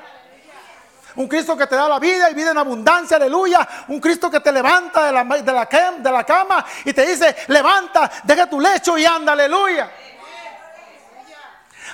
Un 1.16 1.28
Cristo 1.28 1.56
que 1.56 1.68
te 1.68 1.76
da 1.76 1.88
la 1.88 2.00
vida 2.00 2.30
y 2.30 2.34
vida 2.34 2.52
en 2.52 2.58
abundancia, 2.58 3.18
aleluya. 3.18 3.68
Un 3.88 4.00
Cristo 4.00 4.32
que 4.32 4.40
te 4.40 4.52
levanta 4.52 5.06
de 5.06 5.12
la, 5.12 5.24
de 5.24 6.12
la, 6.12 6.24
cama 6.24 6.66
y 6.86 6.94
te 6.94 7.06
dice, 7.06 7.36
levanta, 7.48 8.12
deja 8.24 8.50
tu 8.50 8.60
lecho 8.60 8.98
y 8.98 9.06
anda, 9.06 9.34
aleluya. 9.34 9.92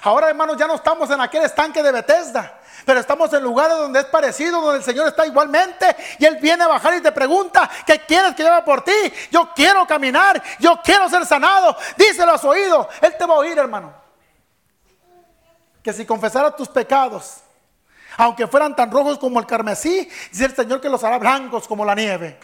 Ahora, 0.03 0.29
hermanos, 0.29 0.55
ya 0.55 0.67
no 0.67 0.75
estamos 0.75 1.09
en 1.11 1.19
aquel 1.19 1.43
estanque 1.43 1.83
de 1.83 1.91
Bethesda. 1.91 2.59
Pero 2.85 3.01
estamos 3.01 3.31
en 3.33 3.43
lugares 3.43 3.77
donde 3.77 3.99
es 3.99 4.05
parecido, 4.05 4.61
donde 4.61 4.77
el 4.77 4.83
Señor 4.83 5.07
está 5.07 5.25
igualmente. 5.25 5.95
Y 6.17 6.25
Él 6.25 6.37
viene 6.37 6.63
a 6.63 6.67
bajar 6.67 6.95
y 6.95 7.01
te 7.01 7.11
pregunta, 7.11 7.69
¿qué 7.85 7.99
quieres 7.99 8.33
que 8.35 8.43
lleve 8.43 8.61
por 8.61 8.83
ti? 8.83 9.13
Yo 9.29 9.51
quiero 9.53 9.85
caminar, 9.85 10.41
yo 10.59 10.79
quiero 10.81 11.09
ser 11.09 11.25
sanado. 11.25 11.75
Díselo 11.97 12.31
a 12.33 12.37
su 12.37 12.47
oído. 12.47 12.87
Él 13.01 13.15
te 13.17 13.25
va 13.25 13.35
a 13.35 13.37
oír, 13.39 13.57
hermano. 13.57 13.93
Que 15.83 15.93
si 15.93 16.05
confesara 16.05 16.55
tus 16.55 16.67
pecados, 16.67 17.37
aunque 18.17 18.47
fueran 18.47 18.75
tan 18.75 18.91
rojos 18.91 19.17
como 19.17 19.39
el 19.39 19.45
carmesí, 19.45 20.09
dice 20.31 20.45
el 20.45 20.55
Señor 20.55 20.81
que 20.81 20.89
los 20.89 21.03
hará 21.03 21.17
blancos 21.17 21.67
como 21.67 21.85
la 21.85 21.95
nieve. 21.95 22.37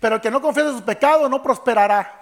Pero 0.00 0.16
el 0.16 0.20
que 0.20 0.30
no 0.30 0.40
confiese 0.40 0.70
sus 0.70 0.82
pecados 0.82 1.28
no 1.28 1.42
prosperará. 1.42 2.19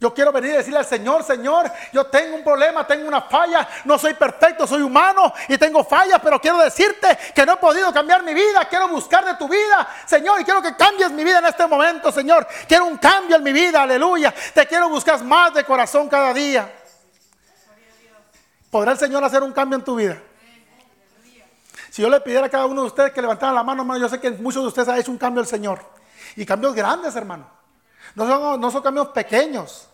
Yo 0.00 0.14
quiero 0.14 0.32
venir 0.32 0.52
y 0.52 0.56
decirle 0.56 0.78
al 0.78 0.86
Señor, 0.86 1.22
Señor, 1.22 1.70
yo 1.92 2.06
tengo 2.06 2.34
un 2.34 2.42
problema, 2.42 2.86
tengo 2.86 3.06
una 3.06 3.20
falla, 3.20 3.68
no 3.84 3.98
soy 3.98 4.14
perfecto, 4.14 4.66
soy 4.66 4.80
humano 4.80 5.30
y 5.46 5.58
tengo 5.58 5.84
fallas, 5.84 6.18
pero 6.24 6.40
quiero 6.40 6.56
decirte 6.56 7.18
que 7.34 7.44
no 7.44 7.52
he 7.52 7.56
podido 7.58 7.92
cambiar 7.92 8.22
mi 8.22 8.32
vida, 8.32 8.64
quiero 8.64 8.88
buscar 8.88 9.26
de 9.26 9.34
tu 9.34 9.46
vida, 9.46 9.86
Señor, 10.06 10.40
y 10.40 10.44
quiero 10.44 10.62
que 10.62 10.74
cambies 10.74 11.10
mi 11.10 11.22
vida 11.22 11.40
en 11.40 11.44
este 11.44 11.66
momento, 11.66 12.10
Señor. 12.10 12.48
Quiero 12.66 12.86
un 12.86 12.96
cambio 12.96 13.36
en 13.36 13.42
mi 13.42 13.52
vida, 13.52 13.82
aleluya. 13.82 14.34
Te 14.54 14.66
quiero 14.66 14.88
buscar 14.88 15.22
más 15.22 15.52
de 15.52 15.64
corazón 15.64 16.08
cada 16.08 16.32
día. 16.32 16.72
¿Podrá 18.70 18.92
el 18.92 18.98
Señor 18.98 19.22
hacer 19.22 19.42
un 19.42 19.52
cambio 19.52 19.76
en 19.76 19.84
tu 19.84 19.96
vida? 19.96 20.16
Si 21.90 22.00
yo 22.00 22.08
le 22.08 22.22
pidiera 22.22 22.46
a 22.46 22.48
cada 22.48 22.64
uno 22.64 22.80
de 22.80 22.86
ustedes 22.86 23.12
que 23.12 23.20
levantaran 23.20 23.54
la 23.54 23.62
mano, 23.62 23.82
hermano, 23.82 24.00
yo 24.00 24.08
sé 24.08 24.18
que 24.18 24.30
muchos 24.30 24.62
de 24.62 24.68
ustedes 24.68 24.88
han 24.88 24.98
hecho 24.98 25.10
un 25.10 25.18
cambio 25.18 25.42
al 25.42 25.46
Señor. 25.46 25.84
Y 26.36 26.46
cambios 26.46 26.74
grandes, 26.74 27.14
hermano. 27.16 27.50
No 28.14 28.26
son, 28.26 28.58
no 28.58 28.70
son 28.70 28.82
cambios 28.82 29.08
pequeños. 29.08 29.89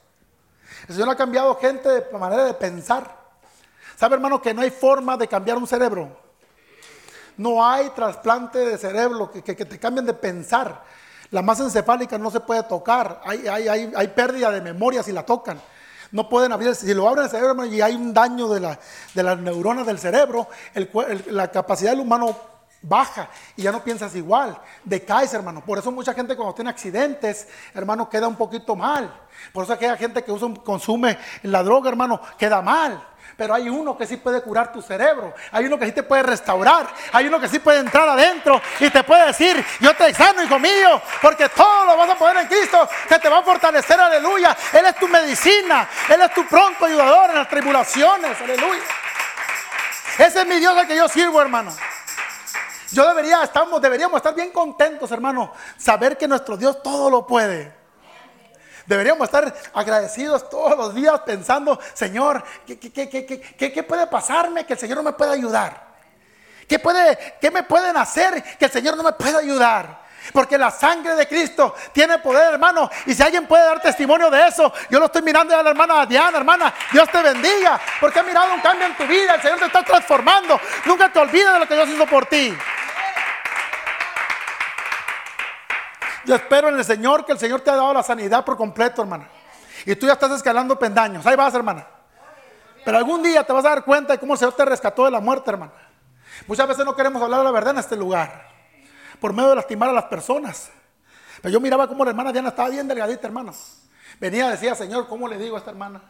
El 0.89 0.95
Señor 0.95 1.11
ha 1.11 1.17
cambiado 1.17 1.57
gente 1.57 1.89
de 1.89 2.19
manera 2.19 2.45
de 2.45 2.55
pensar. 2.55 3.17
¿Sabe, 3.97 4.15
hermano, 4.15 4.41
que 4.43 4.53
no 4.53 4.63
hay 4.63 4.71
forma 4.71 5.17
de 5.17 5.27
cambiar 5.27 5.57
un 5.57 5.67
cerebro? 5.67 6.09
No 7.37 7.67
hay 7.67 7.91
trasplante 7.91 8.59
de 8.59 8.79
cerebro 8.79 9.31
que, 9.31 9.43
te 9.43 9.79
cambien 9.79 10.07
de 10.07 10.15
pensar. 10.15 10.85
La 11.31 11.43
masa 11.43 11.65
encefálica 11.65 12.19
no 12.19 12.31
se 12.31 12.41
puede 12.41 12.63
tocar. 12.63 13.21
Hay, 13.25 13.47
hay, 13.47 13.69
hay, 13.69 13.93
hay 13.95 14.09
pérdida 14.09 14.51
de 14.51 14.61
memoria 14.61 15.03
si 15.03 15.13
la 15.13 15.25
tocan. 15.25 15.61
No 16.13 16.29
pueden 16.29 16.53
abrir, 16.53 16.75
si 16.75 16.95
lo 16.95 17.09
abren 17.09 17.25
el 17.25 17.31
cerebro 17.31 17.65
y 17.65 17.81
hay 17.81 17.95
un 17.95 18.15
daño 18.15 18.49
de, 18.49 18.61
la, 18.61 18.79
de 19.13 19.23
las 19.23 19.39
neuronas 19.39 19.87
del 19.87 19.99
cerebro, 19.99 20.49
la 21.27 21.51
capacidad 21.51 21.91
del 21.91 22.01
humano 22.01 22.37
baja 22.83 23.29
y 23.57 23.63
ya 23.63 23.73
no 23.73 23.83
piensas 23.83 24.15
igual, 24.15 24.59
decaes, 24.85 25.33
hermano. 25.35 25.65
Por 25.65 25.79
eso 25.79 25.91
mucha 25.91 26.15
gente 26.15 26.37
cuando 26.37 26.55
tiene 26.55 26.71
accidentes, 26.71 27.49
hermano, 27.75 28.09
queda 28.09 28.29
un 28.29 28.37
poquito 28.37 28.77
mal. 28.77 29.13
Por 29.53 29.65
eso 29.65 29.73
aquella 29.73 29.97
gente 29.97 30.23
que 30.23 30.33
usa, 30.33 30.49
consume 30.65 31.19
la 31.43 31.63
droga, 31.63 31.89
hermano, 31.89 32.21
queda 32.39 32.63
mal. 32.63 33.03
Pero 33.37 33.53
hay 33.53 33.69
uno 33.69 33.99
que 33.99 34.07
sí 34.07 34.17
puede 34.17 34.41
curar 34.41 34.73
tu 34.73 34.81
cerebro. 34.81 35.35
Hay 35.53 35.67
uno 35.67 35.79
que 35.79 35.87
sí 35.87 35.93
te 35.93 36.03
puede 36.03 36.23
restaurar. 36.23 36.87
Hay 37.13 37.27
uno 37.27 37.39
que 37.39 37.49
sí 37.49 37.59
puede 37.59 37.81
entrar 37.81 38.09
adentro 38.09 38.63
y 38.81 38.89
te 38.89 39.05
puede 39.05 39.27
decir, 39.27 39.63
yo 39.81 39.95
te 39.95 40.15
sano, 40.15 40.43
hijo 40.43 40.59
mío, 40.59 41.03
porque 41.21 41.49
todo 41.51 41.85
lo 41.85 41.97
vas 41.99 42.11
a 42.11 42.15
poder 42.15 42.39
en 42.39 42.47
Cristo, 42.47 42.89
que 43.09 43.19
te 43.19 43.29
va 43.29 43.41
a 43.41 43.43
fortalecer, 43.43 44.01
aleluya. 44.01 44.57
Él 44.73 44.87
es 44.87 44.97
tu 44.97 45.07
medicina, 45.09 45.87
Él 46.09 46.23
es 46.23 46.33
tu 46.33 46.47
pronto 46.47 46.87
ayudador 46.87 47.31
en 47.31 47.37
las 47.37 47.49
tribulaciones, 47.49 48.41
aleluya. 48.41 48.83
Ese 50.19 50.41
es 50.41 50.47
mi 50.47 50.59
Dios 50.59 50.75
al 50.77 50.87
que 50.87 50.97
yo 50.97 51.07
sirvo, 51.09 51.43
hermano. 51.43 51.77
Yo 52.93 53.07
debería, 53.07 53.43
estamos, 53.43 53.81
deberíamos 53.81 54.17
estar 54.19 54.35
bien 54.35 54.51
contentos, 54.53 55.11
hermano, 55.11 55.53
saber 55.77 56.17
que 56.17 56.29
nuestro 56.29 56.57
Dios 56.57 56.83
todo 56.83 57.11
lo 57.11 57.27
puede. 57.27 57.75
Deberíamos 58.87 59.25
estar 59.25 59.53
agradecidos 59.75 60.49
todos 60.49 60.77
los 60.77 60.95
días 60.95 61.21
pensando, 61.27 61.79
Señor, 61.93 62.45
¿qué, 62.65 62.79
qué, 62.79 63.83
puede 63.83 64.07
pasarme 64.07 64.65
que 64.65 64.75
el 64.75 64.79
Señor 64.79 64.99
no 64.99 65.03
me 65.03 65.13
pueda 65.13 65.33
ayudar? 65.33 65.87
¿Qué, 66.69 66.79
puede, 66.79 67.37
¿Qué 67.41 67.51
me 67.51 67.65
pueden 67.65 67.97
hacer 67.97 68.43
que 68.57 68.67
el 68.67 68.71
Señor 68.71 68.97
no 68.97 69.03
me 69.03 69.13
pueda 69.13 69.39
ayudar? 69.39 70.07
Porque 70.33 70.59
la 70.59 70.71
sangre 70.71 71.15
de 71.15 71.27
Cristo 71.27 71.75
tiene 71.93 72.19
poder, 72.19 72.55
hermano. 72.55 72.91
Y 73.07 73.15
si 73.15 73.23
alguien 73.23 73.47
puede 73.47 73.65
dar 73.65 73.81
testimonio 73.81 74.31
de 74.31 74.49
eso, 74.49 74.73
yo 74.91 74.99
lo 74.99 75.07
estoy 75.07 75.23
mirando 75.23 75.57
a 75.57 75.63
la 75.63 75.71
hermana 75.71 76.07
Diana, 76.07 76.39
hermana. 76.39 76.75
Dios 76.93 77.09
te 77.11 77.23
bendiga. 77.23 77.81
Porque 78.01 78.19
ha 78.19 78.23
mirado 78.23 78.55
un 78.55 78.61
cambio 78.61 78.87
en 78.87 78.97
tu 78.97 79.07
vida. 79.07 79.37
El 79.37 79.43
Señor 79.43 79.59
te 79.59 79.67
está 79.67 79.85
transformando. 79.85 80.61
Nunca 80.85 81.13
te 81.13 81.19
olvides 81.19 81.53
de 81.53 81.59
lo 81.61 81.69
que 81.69 81.75
Dios 81.75 81.89
hizo 81.89 82.07
por 82.07 82.27
ti. 82.27 82.57
Yo 86.27 86.35
espero 86.35 86.69
en 86.69 86.77
el 86.77 86.85
Señor 86.85 87.25
que 87.25 87.33
el 87.33 87.39
Señor 87.39 87.61
te 87.61 87.71
ha 87.71 87.77
dado 87.77 87.95
la 87.95 88.03
sanidad 88.03 88.45
por 88.45 88.57
completo, 88.57 89.03
hermana. 89.03 89.29
Y 89.85 89.95
tú 89.95 90.07
ya 90.07 90.15
estás 90.15 90.33
escalando 90.33 90.77
pendaños. 90.77 91.25
Ahí 91.25 91.37
vas, 91.37 91.55
hermana. 91.55 91.87
Pero 92.85 92.99
algún 92.99 93.23
día 93.23 93.45
te 93.45 93.53
vas 93.53 93.65
a 93.65 93.71
dar 93.71 93.85
cuenta 93.85 94.13
de 94.13 94.19
cómo 94.19 94.33
el 94.33 94.39
Señor 94.39 94.55
te 94.55 94.65
rescató 94.65 95.05
de 95.05 95.13
la 95.13 95.21
muerte, 95.21 95.51
hermana. 95.51 95.73
Muchas 96.49 96.67
veces 96.67 96.85
no 96.85 96.97
queremos 96.97 97.23
hablar 97.23 97.45
la 97.45 97.51
verdad 97.53 97.75
en 97.75 97.79
este 97.79 97.97
lugar. 97.97 98.49
Por 99.21 99.33
medio 99.33 99.51
de 99.51 99.57
lastimar 99.57 99.89
a 99.89 99.93
las 99.93 100.05
personas. 100.05 100.71
Pero 101.41 101.53
yo 101.53 101.61
miraba 101.61 101.87
cómo 101.87 102.05
la 102.05 102.11
hermana 102.11 102.33
Diana 102.33 102.49
estaba 102.49 102.71
bien 102.71 102.89
delgadita, 102.89 103.29
hermano. 103.29 103.55
Venía, 104.19 104.49
decía, 104.49 104.75
Señor, 104.75 105.07
¿cómo 105.07 105.29
le 105.29 105.39
digo 105.39 105.55
a 105.55 105.61
esta 105.61 105.71
hermana? 105.71 106.03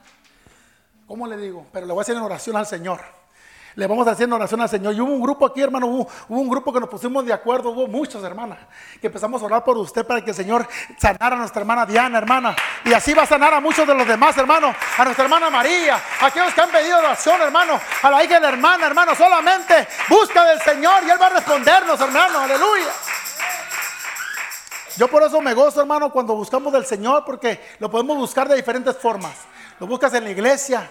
¿Cómo 1.07 1.27
le 1.27 1.37
digo? 1.37 1.67
Pero 1.73 1.87
le 1.87 1.93
voy 1.93 2.01
a 2.01 2.03
hacer 2.03 2.17
en 2.17 2.23
oración 2.23 2.57
al 2.57 2.67
Señor 2.67 3.01
le 3.77 3.87
vamos 3.87 4.09
haciendo 4.09 4.37
oración 4.37 4.61
al 4.63 4.71
Señor. 4.71 4.95
Y 4.95 5.01
hubo 5.01 5.13
un 5.13 5.21
grupo 5.21 5.45
aquí, 5.45 5.61
hermano, 5.61 5.87
hubo, 5.87 6.09
un 6.29 6.49
grupo 6.49 6.73
que 6.73 6.81
nos 6.81 6.89
pusimos 6.89 7.25
de 7.27 7.33
acuerdo, 7.33 7.71
hubo 7.71 7.87
muchas 7.87 8.23
hermanas, 8.25 8.59
que 9.01 9.07
empezamos 9.07 9.41
a 9.43 9.45
orar 9.45 9.63
por 9.63 9.77
usted 9.77 10.05
para 10.07 10.25
que 10.25 10.31
el 10.31 10.37
Señor 10.37 10.67
sanara 10.99 11.37
a 11.37 11.39
nuestra 11.39 11.61
hermana 11.61 11.85
Diana, 11.85 12.19
hermana. 12.19 12.57
Y 12.85 12.95
así 12.95 13.13
va 13.13 13.23
a 13.23 13.27
sanar 13.27 13.53
a 13.53 13.61
muchos 13.61 13.87
de 13.87 13.95
los 13.95 14.09
demás, 14.09 14.37
hermano, 14.39 14.75
a 14.97 15.05
nuestra 15.05 15.25
hermana 15.25 15.51
María, 15.51 16.01
a 16.21 16.27
aquellos 16.27 16.55
que 16.55 16.61
han 16.63 16.71
pedido 16.71 16.99
oración, 16.99 17.41
hermano, 17.43 17.79
a 18.03 18.11
la 18.11 18.25
hija 18.25 18.35
de 18.37 18.41
la 18.41 18.49
hermana, 18.49 18.87
hermano, 18.87 19.15
solamente 19.15 19.87
busca 20.09 20.45
del 20.47 20.61
Señor 20.63 21.05
y 21.07 21.11
Él 21.11 21.21
va 21.21 21.27
a 21.27 21.31
respondernos, 21.31 22.01
hermano, 22.01 22.41
aleluya. 22.41 22.93
Yo 24.97 25.09
por 25.09 25.23
eso 25.23 25.43
me 25.43 25.53
gozo, 25.53 25.83
hermano, 25.83 26.11
cuando 26.11 26.35
buscamos 26.35 26.73
del 26.73 26.87
Señor, 26.87 27.25
porque 27.27 27.61
lo 27.79 27.91
podemos 27.91 28.17
buscar 28.17 28.49
de 28.49 28.57
diferentes 28.57 28.97
formas. 28.97 29.35
Lo 29.79 29.87
buscas 29.87 30.15
en 30.15 30.25
la 30.25 30.31
iglesia, 30.31 30.91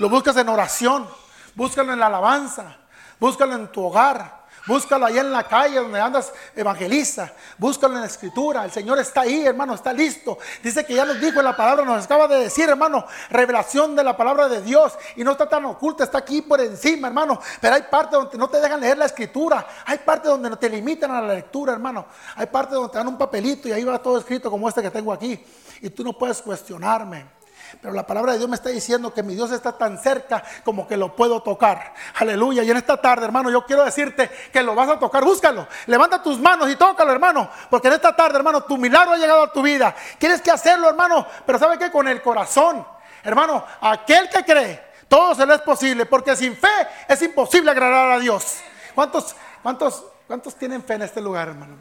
lo 0.00 0.08
buscas 0.08 0.36
en 0.36 0.48
oración, 0.48 1.06
búscalo 1.54 1.92
en 1.92 2.00
la 2.00 2.06
alabanza, 2.06 2.76
búscalo 3.18 3.54
en 3.54 3.70
tu 3.72 3.84
hogar, 3.84 4.40
Búscalo 4.66 5.06
ahí 5.06 5.18
en 5.18 5.32
la 5.32 5.44
calle 5.44 5.76
donde 5.76 6.00
andas, 6.00 6.32
evangeliza. 6.54 7.32
Búscalo 7.56 7.94
en 7.94 8.02
la 8.02 8.06
escritura. 8.06 8.64
El 8.64 8.70
Señor 8.70 8.98
está 8.98 9.22
ahí, 9.22 9.44
hermano, 9.44 9.74
está 9.74 9.92
listo. 9.92 10.38
Dice 10.62 10.84
que 10.84 10.94
ya 10.94 11.04
nos 11.04 11.20
dijo 11.20 11.38
en 11.38 11.46
la 11.46 11.56
palabra, 11.56 11.84
nos 11.84 12.04
acaba 12.04 12.28
de 12.28 12.40
decir, 12.40 12.68
hermano, 12.68 13.06
revelación 13.30 13.96
de 13.96 14.04
la 14.04 14.16
palabra 14.16 14.48
de 14.48 14.60
Dios. 14.60 14.92
Y 15.16 15.24
no 15.24 15.32
está 15.32 15.48
tan 15.48 15.64
oculta, 15.64 16.04
está 16.04 16.18
aquí 16.18 16.42
por 16.42 16.60
encima, 16.60 17.08
hermano. 17.08 17.40
Pero 17.60 17.74
hay 17.74 17.82
parte 17.90 18.16
donde 18.16 18.36
no 18.36 18.48
te 18.48 18.60
dejan 18.60 18.80
leer 18.80 18.98
la 18.98 19.06
escritura. 19.06 19.66
Hay 19.86 19.98
parte 19.98 20.28
donde 20.28 20.50
no 20.50 20.58
te 20.58 20.68
limitan 20.68 21.10
a 21.10 21.22
la 21.22 21.34
lectura, 21.34 21.72
hermano. 21.72 22.06
Hay 22.36 22.46
parte 22.46 22.74
donde 22.74 22.92
te 22.92 22.98
dan 22.98 23.08
un 23.08 23.18
papelito 23.18 23.66
y 23.66 23.72
ahí 23.72 23.84
va 23.84 23.98
todo 23.98 24.18
escrito 24.18 24.50
como 24.50 24.68
este 24.68 24.82
que 24.82 24.90
tengo 24.90 25.12
aquí. 25.12 25.42
Y 25.80 25.88
tú 25.88 26.04
no 26.04 26.12
puedes 26.12 26.42
cuestionarme. 26.42 27.39
Pero 27.80 27.94
la 27.94 28.06
palabra 28.06 28.32
de 28.32 28.38
Dios 28.38 28.50
me 28.50 28.56
está 28.56 28.68
diciendo 28.68 29.12
que 29.14 29.22
mi 29.22 29.34
Dios 29.34 29.50
está 29.52 29.72
tan 29.72 29.98
cerca 29.98 30.42
como 30.64 30.86
que 30.86 30.98
lo 30.98 31.16
puedo 31.16 31.42
tocar. 31.42 31.94
Aleluya. 32.16 32.62
Y 32.62 32.70
en 32.70 32.76
esta 32.76 32.98
tarde, 32.98 33.24
hermano, 33.24 33.50
yo 33.50 33.64
quiero 33.64 33.84
decirte 33.84 34.30
que 34.52 34.62
lo 34.62 34.74
vas 34.74 34.90
a 34.90 34.98
tocar. 34.98 35.24
Búscalo. 35.24 35.66
Levanta 35.86 36.22
tus 36.22 36.38
manos 36.38 36.68
y 36.70 36.76
tócalo, 36.76 37.10
hermano. 37.10 37.48
Porque 37.70 37.88
en 37.88 37.94
esta 37.94 38.14
tarde, 38.14 38.36
hermano, 38.36 38.62
tu 38.64 38.76
milagro 38.76 39.12
ha 39.12 39.16
llegado 39.16 39.44
a 39.44 39.52
tu 39.52 39.62
vida. 39.62 39.94
Tienes 40.18 40.42
que 40.42 40.50
hacerlo, 40.50 40.90
hermano. 40.90 41.26
Pero 41.46 41.58
¿sabe 41.58 41.78
qué? 41.78 41.90
Con 41.90 42.06
el 42.06 42.20
corazón. 42.20 42.86
Hermano, 43.22 43.64
aquel 43.80 44.28
que 44.28 44.44
cree, 44.44 44.82
todo 45.08 45.34
se 45.34 45.46
le 45.46 45.54
es 45.54 45.62
posible. 45.62 46.04
Porque 46.04 46.36
sin 46.36 46.54
fe 46.54 46.68
es 47.08 47.22
imposible 47.22 47.70
agradar 47.70 48.10
a 48.10 48.18
Dios. 48.18 48.58
¿Cuántos, 48.94 49.34
cuántos, 49.62 50.04
cuántos 50.26 50.54
tienen 50.54 50.84
fe 50.84 50.94
en 50.94 51.02
este 51.02 51.22
lugar, 51.22 51.48
hermano? 51.48 51.78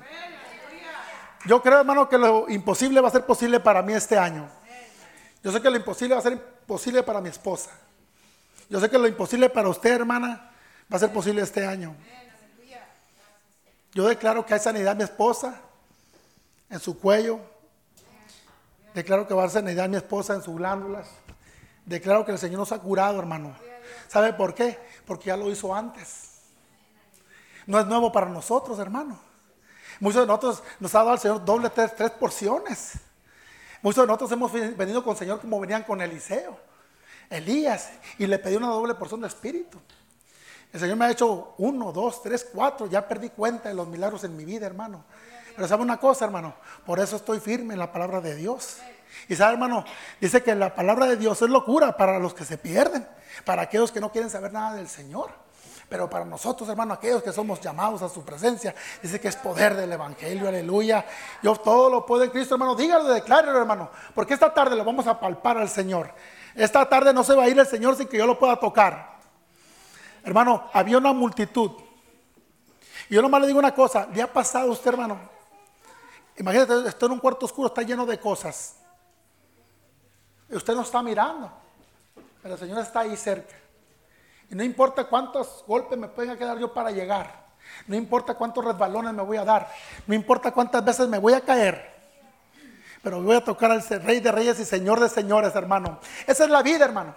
Yo 1.46 1.62
creo, 1.62 1.80
hermano, 1.80 2.08
que 2.08 2.18
lo 2.18 2.50
imposible 2.50 3.02
va 3.02 3.10
a 3.10 3.12
ser 3.12 3.26
posible 3.26 3.60
para 3.60 3.82
mí 3.82 3.92
este 3.92 4.18
año. 4.18 4.50
Yo 5.44 5.52
sé 5.52 5.62
que 5.62 5.70
lo 5.70 5.78
imposible 5.78 6.16
va 6.16 6.20
a 6.20 6.24
ser 6.24 6.34
imposible 6.34 7.04
para 7.04 7.22
mi 7.22 7.30
esposa. 7.30 7.72
Yo 8.70 8.80
sé 8.80 8.90
que 8.90 8.98
lo 8.98 9.08
imposible 9.08 9.50
para 9.50 9.70
usted, 9.70 9.92
hermana, 9.92 10.52
va 10.92 10.98
a 10.98 11.00
ser 11.00 11.12
posible 11.12 11.42
este 11.42 11.66
año. 11.66 11.96
Yo 13.94 14.08
declaro 14.08 14.46
que 14.46 14.54
hay 14.54 14.60
sanidad 14.60 14.92
en 14.92 14.98
mi 15.00 15.04
esposa, 15.04 15.60
en 16.70 16.80
su 16.80 17.00
cuello. 17.00 17.40
Declaro 18.94 19.28
que 19.28 19.34
va 19.34 19.42
a 19.42 19.44
haber 19.46 19.54
sanidad 19.54 19.86
en 19.86 19.92
mi 19.92 19.98
esposa, 19.98 20.36
en 20.36 20.44
sus 20.44 20.56
glándulas. 20.56 21.08
Declaro 21.86 22.26
que 22.26 22.32
el 22.32 22.38
Señor 22.38 22.60
nos 22.60 22.72
ha 22.72 22.80
curado, 22.80 23.18
hermano. 23.18 23.56
¿Sabe 24.08 24.34
por 24.34 24.54
qué? 24.54 24.78
Porque 25.06 25.28
ya 25.28 25.38
lo 25.38 25.50
hizo 25.50 25.74
antes. 25.74 26.30
No 27.66 27.80
es 27.80 27.86
nuevo 27.88 28.12
para 28.12 28.28
nosotros, 28.28 28.78
hermano. 28.80 29.20
Muchos 30.00 30.22
de 30.22 30.28
nosotros 30.28 30.64
nos 30.80 30.94
ha 30.94 31.00
dado 31.00 31.12
al 31.12 31.20
Señor 31.20 31.44
doble, 31.44 31.70
tres, 31.70 31.96
tres 31.96 32.12
porciones. 32.12 32.94
Muchos 33.82 34.04
de 34.04 34.08
nosotros 34.08 34.32
hemos 34.32 34.52
venido 34.52 35.04
con 35.04 35.14
el 35.14 35.18
Señor 35.18 35.40
como 35.40 35.60
venían 35.60 35.84
con 35.84 36.02
Eliseo, 36.02 36.58
Elías, 37.30 37.92
y 38.18 38.28
le 38.28 38.38
pedí 38.40 38.56
una 38.56 38.68
doble 38.68 38.96
porción 38.96 39.22
de 39.22 39.28
espíritu. 39.28 39.80
El 40.74 40.80
Señor 40.80 40.98
me 40.98 41.06
ha 41.06 41.12
hecho 41.12 41.56
uno, 41.58 41.92
dos, 41.92 42.22
tres, 42.22 42.48
cuatro. 42.54 42.88
Ya 42.88 43.08
perdí 43.08 43.30
cuenta 43.30 43.70
de 43.70 43.76
los 43.76 43.88
milagros 43.88 44.24
en 44.24 44.36
mi 44.36 44.46
vida, 44.46 44.66
hermano. 44.66 45.04
Pero 45.56 45.68
sabe 45.68 45.82
una 45.82 45.98
cosa, 45.98 46.26
hermano. 46.26 46.54
Por 46.86 47.00
eso 47.00 47.16
estoy 47.16 47.40
firme 47.40 47.74
en 47.74 47.80
la 47.80 47.92
palabra 47.92 48.22
de 48.22 48.36
Dios. 48.36 48.78
Y 49.28 49.36
sabe, 49.36 49.54
hermano, 49.54 49.84
dice 50.22 50.44
que 50.44 50.54
la 50.54 50.76
palabra 50.76 51.08
de 51.08 51.16
Dios 51.16 51.42
es 51.42 51.50
locura 51.50 51.98
para 51.98 52.20
los 52.20 52.34
que 52.34 52.46
se 52.46 52.58
pierden, 52.58 53.08
para 53.46 53.64
aquellos 53.64 53.92
que 53.92 54.00
no 54.00 54.12
quieren 54.12 54.30
saber 54.30 54.54
nada 54.54 54.76
del 54.76 54.88
Señor. 54.88 55.32
Pero 55.90 56.08
para 56.08 56.24
nosotros, 56.24 56.70
hermano, 56.70 56.94
aquellos 56.94 57.24
que 57.24 57.34
somos 57.34 57.60
llamados 57.60 58.04
a 58.04 58.10
su 58.10 58.24
presencia, 58.24 58.76
dice 59.02 59.20
que 59.20 59.28
es 59.28 59.36
poder 59.36 59.76
del 59.76 59.92
Evangelio, 59.92 60.48
aleluya. 60.48 61.04
Yo 61.42 61.56
todo 61.56 61.90
lo 61.90 62.06
puedo 62.06 62.24
en 62.24 62.30
Cristo, 62.30 62.54
hermano. 62.54 62.76
Dígalo, 62.76 63.06
declárelo, 63.06 63.58
hermano. 63.58 63.90
Porque 64.14 64.36
esta 64.36 64.54
tarde 64.54 64.76
lo 64.76 64.86
vamos 64.86 65.08
a 65.08 65.20
palpar 65.20 65.58
al 65.58 65.68
Señor. 65.68 66.14
Esta 66.54 66.88
tarde 66.88 67.12
no 67.12 67.24
se 67.24 67.34
va 67.34 67.44
a 67.44 67.50
ir 67.50 67.58
el 67.58 67.66
Señor 67.66 67.96
sin 67.96 68.08
que 68.08 68.18
yo 68.18 68.28
lo 68.28 68.38
pueda 68.38 68.56
tocar. 68.58 69.18
Hermano, 70.24 70.70
había 70.74 71.00
una 71.00 71.12
multitud. 71.12 71.72
Y 73.10 73.16
yo 73.16 73.24
nomás 73.24 73.42
le 73.42 73.48
digo 73.48 73.58
una 73.58 73.74
cosa, 73.74 74.08
¿le 74.14 74.22
ha 74.22 74.32
pasado 74.32 74.70
a 74.70 74.72
usted, 74.72 74.92
hermano? 74.92 75.20
Imagínate, 76.38 76.88
estoy 76.88 77.08
en 77.08 77.14
un 77.14 77.20
cuarto 77.20 77.48
oscuro, 77.48 77.68
está 77.68 77.82
lleno 77.82 78.06
de 78.06 78.20
cosas. 78.20 78.76
Y 80.52 80.56
usted 80.56 80.76
no 80.76 80.84
está 80.84 81.02
mirando, 81.02 81.52
pero 82.44 82.54
el 82.54 82.60
Señor 82.60 82.80
está 82.80 83.00
ahí 83.00 83.18
cerca. 83.18 83.56
Y 84.50 84.56
no 84.56 84.64
importa 84.64 85.06
cuántos 85.06 85.64
golpes 85.68 85.98
me 85.98 86.08
pueden 86.08 86.38
quedar 86.38 86.58
yo 86.58 86.74
para 86.74 86.92
llegar. 86.92 87.48
No 87.88 87.96
importa 87.96 88.34
cuántos 88.34 88.66
resbalones 88.66 89.14
me 89.14 89.22
voy 89.22 89.38
a 89.38 89.46
dar. 89.46 89.70
No 90.08 90.16
importa 90.16 90.52
cuántas 90.52 90.84
veces 90.84 91.08
me 91.08 91.18
voy 91.18 91.34
a 91.34 91.42
caer. 91.42 92.00
Pero 93.02 93.22
voy 93.22 93.36
a 93.36 93.44
tocar 93.44 93.72
al 93.72 93.82
Rey 93.82 94.20
de 94.20 94.32
Reyes 94.32 94.60
y 94.60 94.66
Señor 94.66 95.00
de 95.00 95.08
Señores, 95.08 95.56
hermano. 95.56 96.00
Esa 96.28 96.44
es 96.44 96.50
la 96.50 96.62
vida, 96.62 96.86
hermano. 96.86 97.16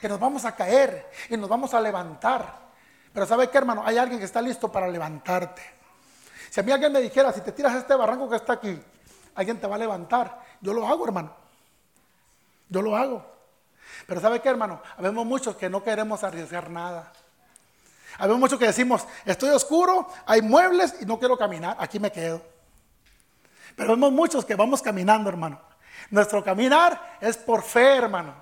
Que 0.00 0.08
nos 0.08 0.20
vamos 0.20 0.44
a 0.44 0.54
caer 0.54 1.10
y 1.30 1.36
nos 1.36 1.48
vamos 1.48 1.72
a 1.72 1.80
levantar. 1.80 2.66
Pero 3.12 3.24
¿sabe 3.24 3.48
qué, 3.48 3.58
hermano? 3.58 3.82
Hay 3.86 3.96
alguien 3.96 4.18
que 4.18 4.26
está 4.26 4.42
listo 4.42 4.70
para 4.70 4.88
levantarte. 4.88 5.62
Si 6.50 6.60
a 6.60 6.62
mí 6.62 6.72
alguien 6.72 6.92
me 6.92 7.00
dijera, 7.00 7.32
si 7.32 7.40
te 7.40 7.52
tiras 7.52 7.74
este 7.74 7.94
barranco 7.94 8.28
que 8.28 8.36
está 8.36 8.54
aquí, 8.54 8.78
alguien 9.34 9.58
te 9.58 9.66
va 9.66 9.76
a 9.76 9.78
levantar. 9.78 10.42
Yo 10.60 10.72
lo 10.72 10.86
hago, 10.86 11.06
hermano. 11.06 11.32
Yo 12.68 12.82
lo 12.82 12.96
hago. 12.96 13.35
Pero 14.06 14.20
¿sabe 14.20 14.40
qué, 14.40 14.48
hermano? 14.48 14.80
Habemos 14.96 15.26
muchos 15.26 15.56
que 15.56 15.68
no 15.68 15.82
queremos 15.82 16.24
arriesgar 16.24 16.70
nada. 16.70 17.12
Habemos 18.18 18.40
muchos 18.40 18.58
que 18.58 18.66
decimos, 18.66 19.06
estoy 19.24 19.50
oscuro, 19.50 20.08
hay 20.24 20.40
muebles 20.40 20.96
y 21.00 21.04
no 21.04 21.18
quiero 21.18 21.36
caminar, 21.36 21.76
aquí 21.78 21.98
me 21.98 22.10
quedo. 22.10 22.40
Pero 23.74 23.90
vemos 23.90 24.12
muchos 24.12 24.44
que 24.44 24.54
vamos 24.54 24.80
caminando, 24.80 25.28
hermano. 25.28 25.60
Nuestro 26.10 26.42
caminar 26.42 27.18
es 27.20 27.36
por 27.36 27.62
fe, 27.62 27.96
hermano. 27.96 28.34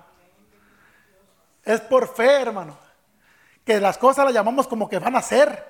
Es 1.63 1.81
por 1.81 2.13
fe, 2.13 2.41
hermano. 2.41 2.77
Que 3.65 3.81
las 3.81 3.97
cosas 3.97 4.25
las 4.25 4.33
llamamos 4.33 4.67
como 4.67 4.87
que 4.87 4.99
van 4.99 5.15
a 5.15 5.21
ser, 5.21 5.65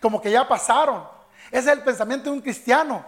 como 0.00 0.20
que 0.20 0.30
ya 0.30 0.46
pasaron. 0.46 1.02
Ese 1.50 1.70
es 1.70 1.78
el 1.78 1.82
pensamiento 1.82 2.30
de 2.30 2.36
un 2.36 2.42
cristiano. 2.42 3.04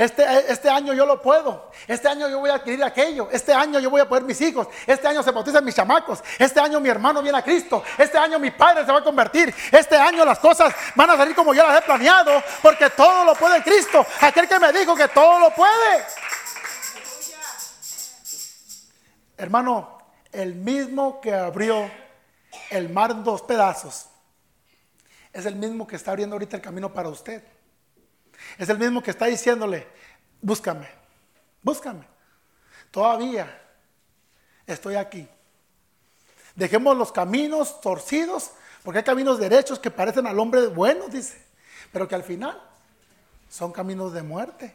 Este, 0.00 0.50
este, 0.50 0.70
año 0.70 0.94
yo 0.94 1.04
lo 1.04 1.20
puedo. 1.20 1.70
Este 1.86 2.08
año 2.08 2.26
yo 2.26 2.38
voy 2.38 2.48
a 2.48 2.54
adquirir 2.54 2.82
aquello. 2.82 3.28
Este 3.30 3.52
año 3.52 3.78
yo 3.80 3.90
voy 3.90 4.00
a 4.00 4.08
poder 4.08 4.24
mis 4.24 4.40
hijos. 4.40 4.66
Este 4.86 5.06
año 5.06 5.22
se 5.22 5.30
bautizan 5.30 5.62
mis 5.62 5.74
chamacos. 5.74 6.24
Este 6.38 6.58
año 6.58 6.80
mi 6.80 6.88
hermano 6.88 7.20
viene 7.20 7.36
a 7.36 7.42
Cristo. 7.42 7.84
Este 7.98 8.16
año 8.16 8.38
mi 8.38 8.50
padre 8.50 8.86
se 8.86 8.92
va 8.92 9.00
a 9.00 9.04
convertir. 9.04 9.54
Este 9.70 9.98
año 9.98 10.24
las 10.24 10.38
cosas 10.38 10.74
van 10.94 11.10
a 11.10 11.18
salir 11.18 11.34
como 11.34 11.52
yo 11.52 11.62
las 11.66 11.78
he 11.78 11.82
planeado. 11.82 12.42
Porque 12.62 12.88
todo 12.88 13.26
lo 13.26 13.34
puede 13.34 13.62
Cristo. 13.62 14.06
Aquel 14.22 14.48
que 14.48 14.58
me 14.58 14.72
dijo 14.72 14.96
que 14.96 15.08
todo 15.08 15.38
lo 15.38 15.50
puede. 15.50 16.06
Hermano, 19.36 19.98
el 20.32 20.54
mismo 20.54 21.20
que 21.20 21.34
abrió 21.34 21.90
el 22.70 22.88
mar 22.88 23.10
en 23.10 23.22
dos 23.22 23.42
pedazos 23.42 24.06
es 25.34 25.44
el 25.44 25.56
mismo 25.56 25.86
que 25.86 25.96
está 25.96 26.12
abriendo 26.12 26.36
ahorita 26.36 26.56
el 26.56 26.62
camino 26.62 26.90
para 26.90 27.10
usted. 27.10 27.44
Es 28.58 28.68
el 28.68 28.78
mismo 28.78 29.02
que 29.02 29.10
está 29.10 29.26
diciéndole, 29.26 29.86
búscame, 30.40 30.88
búscame. 31.62 32.06
Todavía 32.90 33.60
estoy 34.66 34.96
aquí. 34.96 35.28
Dejemos 36.54 36.96
los 36.96 37.12
caminos 37.12 37.80
torcidos, 37.80 38.50
porque 38.82 38.98
hay 38.98 39.04
caminos 39.04 39.38
derechos 39.38 39.78
que 39.78 39.90
parecen 39.90 40.26
al 40.26 40.38
hombre 40.38 40.66
bueno, 40.66 41.08
dice, 41.08 41.42
pero 41.92 42.08
que 42.08 42.14
al 42.14 42.24
final 42.24 42.60
son 43.48 43.72
caminos 43.72 44.12
de 44.12 44.22
muerte. 44.22 44.74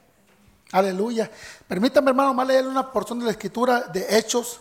Aleluya. 0.71 1.29
Permítame, 1.67 2.09
hermano, 2.09 2.33
más 2.33 2.47
leer 2.47 2.67
una 2.67 2.91
porción 2.91 3.19
de 3.19 3.25
la 3.25 3.31
escritura 3.31 3.81
de 3.81 4.17
Hechos 4.17 4.59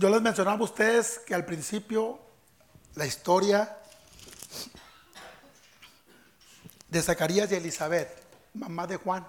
Yo 0.00 0.08
les 0.08 0.22
mencionaba 0.22 0.58
a 0.58 0.62
ustedes 0.62 1.18
que 1.26 1.34
al 1.34 1.44
principio 1.44 2.18
la 2.94 3.04
historia 3.04 3.76
de 6.88 7.02
Zacarías 7.02 7.52
y 7.52 7.56
Elizabeth, 7.56 8.08
mamá 8.54 8.86
de 8.86 8.96
Juan, 8.96 9.28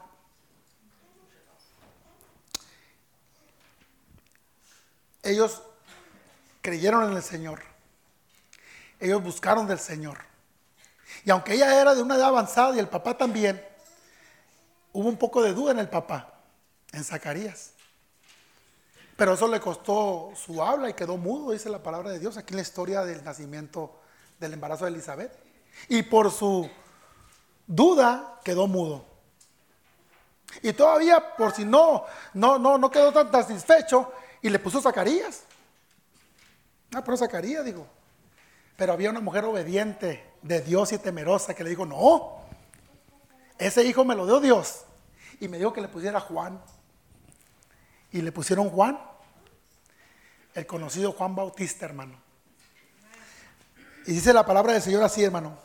ellos 5.24 5.62
creyeron 6.62 7.12
en 7.12 7.18
el 7.18 7.24
Señor. 7.24 7.62
Ellos 9.02 9.22
buscaron 9.22 9.68
del 9.68 9.80
Señor. 9.80 10.20
Y 11.26 11.32
aunque 11.32 11.56
ella 11.56 11.82
era 11.82 11.94
de 11.96 12.02
una 12.02 12.16
edad 12.16 12.30
avanzada 12.30 12.74
y 12.78 12.80
el 12.80 12.88
papá 12.88 13.18
también, 13.18 13.62
hubo 14.94 15.10
un 15.10 15.18
poco 15.18 15.44
de 15.44 15.52
duda 15.52 15.74
en 15.74 15.80
el 15.80 15.90
papá, 15.90 16.34
en 16.94 17.04
Zacarías. 17.04 17.74
Pero 19.22 19.36
eso 19.36 19.48
le 19.48 19.60
costó 19.60 20.32
su 20.34 20.64
habla 20.64 20.90
y 20.90 20.96
quedó 20.96 21.16
mudo, 21.16 21.52
dice 21.52 21.70
la 21.70 21.84
palabra 21.84 22.10
de 22.10 22.18
Dios, 22.18 22.38
aquí 22.38 22.54
en 22.54 22.56
la 22.56 22.64
historia 22.64 23.04
del 23.04 23.24
nacimiento 23.24 24.00
del 24.40 24.54
embarazo 24.54 24.86
de 24.86 24.90
Elizabeth. 24.90 25.32
Y 25.90 26.02
por 26.02 26.32
su 26.32 26.68
duda 27.68 28.40
quedó 28.44 28.66
mudo. 28.66 29.06
Y 30.64 30.74
todavía, 30.74 31.36
por 31.36 31.54
si 31.54 31.66
no, 31.66 32.04
no, 32.34 32.58
no, 32.58 32.80
no 32.80 32.90
quedó 32.90 33.12
tan 33.12 33.32
satisfecho, 33.32 34.12
y 34.42 34.50
le 34.50 34.58
puso 34.58 34.82
Zacarías. 34.82 35.44
Ah, 36.92 37.04
pero 37.04 37.16
Zacarías, 37.16 37.64
digo. 37.64 37.86
Pero 38.76 38.94
había 38.94 39.12
una 39.12 39.22
mujer 39.22 39.46
obediente 39.46 40.32
de 40.42 40.62
Dios 40.62 40.94
y 40.94 40.98
temerosa 40.98 41.54
que 41.54 41.64
le 41.64 41.70
dijo, 41.70 41.86
no, 41.86 42.40
ese 43.60 43.84
hijo 43.84 44.04
me 44.04 44.16
lo 44.16 44.26
dio 44.26 44.40
Dios. 44.40 44.84
Y 45.40 45.48
me 45.48 45.60
dijo 45.60 45.74
que 45.74 45.82
le 45.82 45.90
pusiera 45.90 46.20
Juan. 46.20 46.60
Y 48.12 48.24
le 48.24 48.32
pusieron 48.32 48.70
Juan, 48.72 49.11
el 50.54 50.66
conocido 50.66 51.14
Juan 51.14 51.36
Bautista, 51.36 51.86
hermano. 51.86 52.16
Y 54.06 54.14
dice 54.14 54.34
la 54.34 54.46
palabra 54.46 54.74
del 54.74 54.82
Señor 54.82 55.04
así, 55.04 55.24
hermano. 55.24 55.58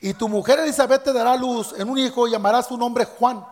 Y 0.00 0.14
tu 0.14 0.28
mujer 0.28 0.58
Elizabeth 0.58 1.04
te 1.04 1.12
dará 1.12 1.36
luz 1.36 1.74
en 1.78 1.88
un 1.88 1.98
hijo 1.98 2.26
y 2.26 2.32
llamará 2.32 2.62
su 2.62 2.76
nombre 2.76 3.04
Juan. 3.04 3.44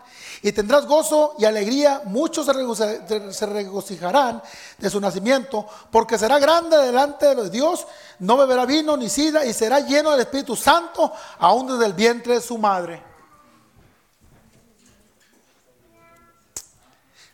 Y 0.43 0.51
tendrás 0.51 0.87
gozo 0.87 1.35
y 1.38 1.45
alegría, 1.45 2.03
muchos 2.05 2.45
se 2.45 3.47
regocijarán 3.47 4.43
de 4.77 4.91
su 4.91 5.01
nacimiento, 5.01 5.67
porque 5.91 6.19
será 6.19 6.41
grande 6.41 6.77
delante 6.79 7.35
de 7.35 7.49
Dios, 7.49 7.87
no 8.19 8.37
beberá 8.37 8.67
vino 8.67 8.97
ni 8.97 9.09
sida 9.09 9.45
y 9.47 9.53
será 9.53 9.81
lleno 9.81 10.11
del 10.11 10.21
Espíritu 10.21 10.57
Santo 10.57 11.12
aún 11.38 11.69
desde 11.69 11.87
el 11.87 11.93
vientre 11.93 12.35
de 12.35 12.41
su 12.41 12.59
madre. 12.59 13.01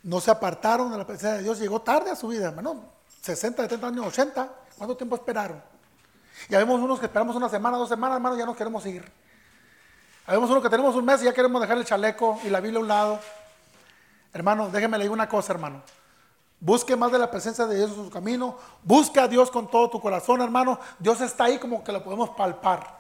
No 0.03 0.21
se 0.21 0.31
apartaron 0.31 0.93
de 0.93 0.99
la 0.99 1.07
presencia 1.07 1.39
de 1.39 1.43
Dios, 1.43 1.59
llegó 1.59 1.81
tarde 1.81 2.11
a 2.11 2.17
su 2.17 2.29
vida, 2.29 2.49
hermano, 2.49 2.98
60, 3.23 3.63
70 3.63 3.87
años, 3.87 4.07
80, 4.07 4.53
¿cuánto 4.77 4.97
tiempo 4.97 5.17
esperaron? 5.17 5.63
Ya 6.49 6.59
vemos 6.59 6.81
unos 6.81 7.01
que 7.01 7.07
esperamos 7.07 7.35
una 7.37 7.49
semana, 7.49 7.77
dos 7.77 7.89
semanas, 7.89 8.17
hermano, 8.17 8.37
ya 8.37 8.47
nos 8.47 8.57
queremos 8.57 8.85
ir. 8.87 9.11
Habemos 10.27 10.51
uno 10.51 10.63
que 10.63 10.69
tenemos 10.69 10.95
un 10.95 11.05
mes 11.05 11.23
y 11.23 11.25
ya 11.25 11.33
queremos 11.33 11.61
dejar 11.61 11.79
el 11.79 11.85
chaleco 11.85 12.39
y 12.45 12.51
la 12.51 12.61
Biblia 12.61 12.79
a 12.79 12.83
un 12.83 12.89
lado. 12.89 13.21
Hermano, 14.33 14.69
déjeme 14.69 14.99
leer 14.99 15.11
una 15.11 15.29
cosa, 15.29 15.53
hermano. 15.53 15.83
Busque 16.61 16.97
más 16.97 17.11
de 17.13 17.19
la 17.19 17.31
presencia 17.31 17.67
de 17.67 17.77
Dios 17.77 17.91
en 17.91 18.05
su 18.05 18.11
camino. 18.11 18.59
Busque 18.83 19.21
a 19.21 19.29
Dios 19.29 19.51
con 19.51 19.71
todo 19.71 19.89
tu 19.89 20.01
corazón, 20.01 20.43
hermano. 20.43 20.79
Dios 20.99 21.21
está 21.21 21.45
ahí 21.45 21.59
como 21.59 21.83
que 21.83 21.93
lo 21.93 22.03
podemos 22.05 22.31
palpar. 22.31 22.99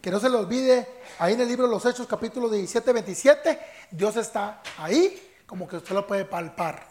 Que 0.00 0.10
no 0.10 0.20
se 0.20 0.30
le 0.30 0.36
olvide, 0.36 1.02
ahí 1.18 1.34
en 1.34 1.40
el 1.40 1.48
libro 1.48 1.66
de 1.66 1.72
los 1.72 1.84
Hechos, 1.84 2.06
capítulo 2.06 2.48
17, 2.48 2.92
27, 2.92 3.60
Dios 3.90 4.16
está 4.16 4.62
ahí 4.78 5.34
como 5.46 5.66
que 5.66 5.76
usted 5.76 5.94
lo 5.94 6.06
puede 6.06 6.24
palpar. 6.24 6.86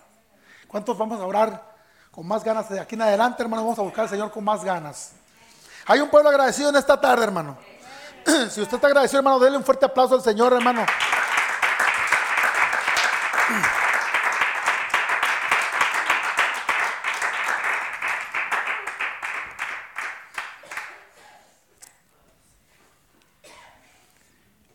¿Cuántos 0.68 0.98
vamos 0.98 1.20
a 1.20 1.26
orar 1.26 1.69
con 2.12 2.28
más 2.28 2.44
ganas 2.44 2.70
de 2.70 2.80
aquí 2.80 2.96
en 2.96 3.04
adelante, 3.04 3.44
hermano? 3.44 3.64
Vamos 3.64 3.80
a 3.80 3.84
buscar 3.84 4.04
al 4.04 4.10
Señor 4.10 4.32
con 4.32 4.44
más 4.44 4.64
ganas. 4.64 5.12
Hay 5.86 6.00
un 6.00 6.10
pueblo 6.10 6.30
agradecido 6.30 6.70
en 6.70 6.76
esta 6.76 7.00
tarde, 7.00 7.24
hermano. 7.24 7.58
Si 8.50 8.62
usted 8.62 8.76
está 8.76 8.88
agradecido, 8.88 9.20
hermano, 9.20 9.40
déle 9.40 9.58
un 9.58 9.64
fuerte 9.64 9.86
aplauso 9.86 10.16
al 10.16 10.22
Señor, 10.22 10.54
hermano. 10.54 10.86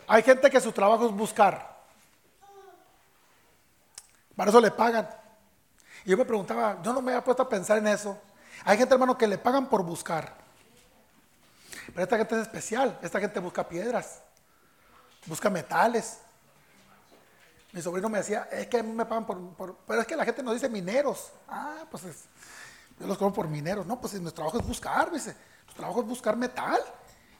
Hay 0.06 0.22
gente 0.22 0.48
que 0.50 0.60
su 0.60 0.70
trabajo 0.70 1.06
es 1.06 1.12
buscar. 1.12 1.74
Para 4.36 4.50
eso 4.50 4.60
le 4.60 4.70
pagan. 4.70 5.08
Y 6.04 6.10
yo 6.10 6.16
me 6.16 6.24
preguntaba, 6.24 6.80
yo 6.82 6.92
no 6.92 7.00
me 7.00 7.12
había 7.12 7.24
puesto 7.24 7.42
a 7.42 7.48
pensar 7.48 7.78
en 7.78 7.86
eso. 7.88 8.18
Hay 8.64 8.76
gente, 8.76 8.94
hermano, 8.94 9.16
que 9.16 9.26
le 9.26 9.38
pagan 9.38 9.68
por 9.68 9.82
buscar. 9.82 10.34
Pero 11.86 12.02
esta 12.02 12.18
gente 12.18 12.34
es 12.36 12.42
especial. 12.42 12.98
Esta 13.02 13.20
gente 13.20 13.40
busca 13.40 13.66
piedras, 13.68 14.20
busca 15.26 15.50
metales. 15.50 16.18
Mi 17.72 17.82
sobrino 17.82 18.08
me 18.08 18.18
decía, 18.18 18.48
es 18.52 18.68
que 18.68 18.82
me 18.82 19.04
pagan 19.04 19.26
por, 19.26 19.76
Pero 19.86 20.00
es 20.00 20.06
que 20.06 20.16
la 20.16 20.24
gente 20.24 20.42
nos 20.42 20.54
dice 20.54 20.68
mineros. 20.68 21.32
Ah, 21.48 21.84
pues 21.90 22.04
yo 22.98 23.06
los 23.06 23.18
como 23.18 23.32
por 23.32 23.48
mineros. 23.48 23.86
No, 23.86 24.00
pues 24.00 24.12
nuestro 24.14 24.44
trabajo 24.44 24.58
es 24.58 24.66
buscar, 24.66 25.10
dice. 25.10 25.34
Nuestro 25.64 25.76
trabajo 25.76 26.00
es 26.00 26.06
buscar 26.06 26.36
metal. 26.36 26.80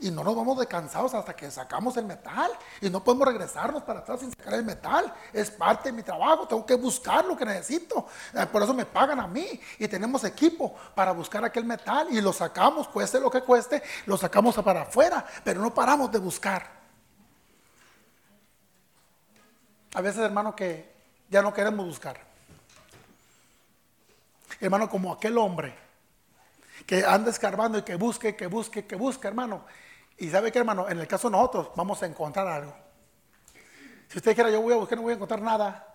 Y 0.00 0.10
no 0.10 0.24
nos 0.24 0.34
vamos 0.34 0.58
descansados 0.58 1.14
hasta 1.14 1.34
que 1.34 1.50
sacamos 1.50 1.96
el 1.96 2.04
metal. 2.04 2.50
Y 2.80 2.90
no 2.90 3.02
podemos 3.02 3.28
regresarnos 3.28 3.82
para 3.82 4.00
atrás 4.00 4.20
sin 4.20 4.30
sacar 4.30 4.54
el 4.54 4.64
metal. 4.64 5.12
Es 5.32 5.50
parte 5.50 5.90
de 5.90 5.92
mi 5.92 6.02
trabajo. 6.02 6.48
Tengo 6.48 6.66
que 6.66 6.74
buscar 6.74 7.24
lo 7.24 7.36
que 7.36 7.44
necesito. 7.44 8.06
Eh, 8.34 8.46
por 8.46 8.62
eso 8.62 8.74
me 8.74 8.86
pagan 8.86 9.20
a 9.20 9.26
mí. 9.26 9.60
Y 9.78 9.88
tenemos 9.88 10.24
equipo 10.24 10.74
para 10.94 11.12
buscar 11.12 11.44
aquel 11.44 11.64
metal. 11.64 12.08
Y 12.10 12.20
lo 12.20 12.32
sacamos, 12.32 12.88
cueste 12.88 13.20
lo 13.20 13.30
que 13.30 13.42
cueste, 13.42 13.82
lo 14.06 14.16
sacamos 14.16 14.56
para 14.56 14.82
afuera. 14.82 15.24
Pero 15.44 15.60
no 15.60 15.72
paramos 15.72 16.10
de 16.10 16.18
buscar. 16.18 16.68
A 19.94 20.00
veces, 20.00 20.20
hermano, 20.20 20.56
que 20.56 20.92
ya 21.30 21.40
no 21.40 21.54
queremos 21.54 21.86
buscar. 21.86 22.20
Hermano, 24.60 24.88
como 24.90 25.12
aquel 25.12 25.38
hombre 25.38 25.84
que 26.86 27.04
anda 27.04 27.30
escarbando 27.30 27.78
y 27.78 27.82
que 27.82 27.94
busque, 27.96 28.36
que 28.36 28.46
busque, 28.46 28.86
que 28.86 28.96
busque, 28.96 29.28
hermano. 29.28 29.64
Y 30.16 30.30
sabe 30.30 30.52
que, 30.52 30.58
hermano, 30.58 30.88
en 30.88 30.98
el 31.00 31.06
caso 31.06 31.28
de 31.28 31.32
nosotros 31.32 31.70
vamos 31.74 32.02
a 32.02 32.06
encontrar 32.06 32.46
algo. 32.46 32.74
Si 34.08 34.18
usted 34.18 34.34
quiera, 34.34 34.50
yo 34.50 34.60
voy 34.60 34.72
a 34.72 34.76
buscar, 34.76 34.96
no 34.96 35.02
voy 35.02 35.12
a 35.12 35.16
encontrar 35.16 35.40
nada. 35.40 35.86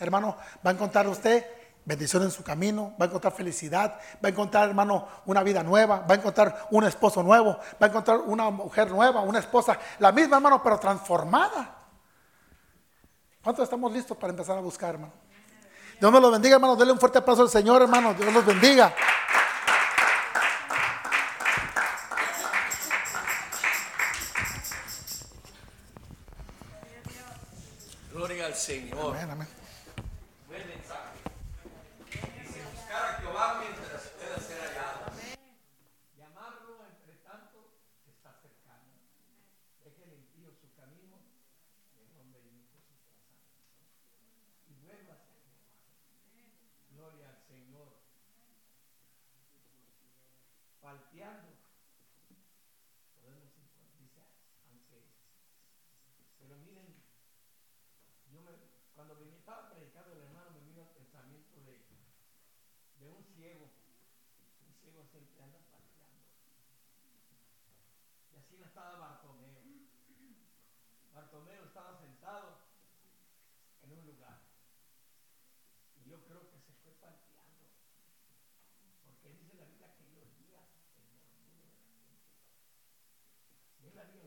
Hermano, 0.00 0.36
va 0.64 0.70
a 0.70 0.72
encontrar 0.72 1.06
usted 1.06 1.46
bendición 1.84 2.22
en 2.22 2.30
su 2.30 2.42
camino, 2.42 2.94
va 3.00 3.06
a 3.06 3.08
encontrar 3.08 3.32
felicidad, 3.32 3.98
va 4.24 4.28
a 4.28 4.28
encontrar, 4.28 4.68
hermano, 4.68 5.08
una 5.26 5.42
vida 5.42 5.62
nueva, 5.62 6.00
va 6.00 6.14
a 6.14 6.18
encontrar 6.18 6.68
un 6.70 6.84
esposo 6.84 7.22
nuevo, 7.22 7.58
va 7.80 7.86
a 7.86 7.86
encontrar 7.86 8.18
una 8.18 8.50
mujer 8.50 8.90
nueva, 8.90 9.20
una 9.20 9.38
esposa, 9.38 9.78
la 9.98 10.12
misma, 10.12 10.36
hermano, 10.36 10.62
pero 10.62 10.78
transformada. 10.78 11.78
¿Cuántos 13.42 13.64
estamos 13.64 13.92
listos 13.92 14.16
para 14.16 14.30
empezar 14.30 14.56
a 14.56 14.60
buscar, 14.60 14.94
hermano? 14.94 15.12
Dios 15.98 16.12
me 16.12 16.20
los 16.20 16.32
bendiga, 16.32 16.56
hermano. 16.56 16.76
Denle 16.76 16.92
un 16.92 16.98
fuerte 16.98 17.18
aplauso 17.18 17.42
al 17.42 17.48
Señor, 17.48 17.82
hermano. 17.82 18.14
Dios 18.14 18.32
los 18.32 18.44
bendiga. 18.44 18.94
Señor. 28.50 29.14
Amén, 29.14 29.30
amén. 29.30 29.48
Buen 30.48 30.66
mensaje. 30.66 31.14
Dice, 32.10 32.58
buscar 32.74 33.14
a 33.14 33.20
Jehová 33.20 33.62
mientras 33.62 34.02
pueda 34.18 34.36
ser 34.38 34.58
hallado. 34.58 35.14
Llamarlo 36.18 36.82
entre 36.90 37.22
tanto 37.22 37.70
está 38.04 38.34
cercano. 38.42 38.98
Deje 39.84 40.10
limpio 40.10 40.50
su 40.58 40.74
camino 40.74 41.22
y 41.94 42.02
el 42.02 42.18
hombre 42.18 42.42
su 42.66 42.98
corazón. 42.98 43.38
Y 44.66 44.74
vuelva 44.82 45.14
a 45.14 45.22
ser 45.22 45.38
Jehová. 45.46 45.70
Gloria 46.90 47.30
al 47.30 47.38
Señor. 47.46 47.94
Falteando. 50.82 51.51
ciego. 63.42 63.66
El 64.68 64.74
ciego 64.78 65.02
es 65.02 65.14
el 65.14 65.26
que 65.34 65.42
anda 65.42 65.58
palteando. 65.66 66.22
Y 68.30 68.36
así 68.36 68.56
no 68.56 68.66
estaba 68.66 68.98
Bartomeo. 68.98 69.58
Bartomeo 71.12 71.64
estaba 71.64 71.98
sentado 71.98 72.58
en 73.82 73.98
un 73.98 74.06
lugar. 74.06 74.38
Y 75.98 76.08
yo 76.08 76.22
creo 76.22 76.48
que 76.50 76.60
se 76.60 76.72
fue 76.84 76.92
palteando. 77.02 77.66
Porque 79.06 79.34
dice 79.34 79.54
la 79.54 79.66
Biblia 79.66 79.92
que 79.96 80.04
él 80.06 80.18
oía 80.22 80.62
el 80.94 81.10
murmullo 81.10 81.66
de 81.66 81.82
la 81.82 81.98
gente. 81.98 82.22
Y 83.82 83.88
él 83.88 83.98
había 83.98 84.22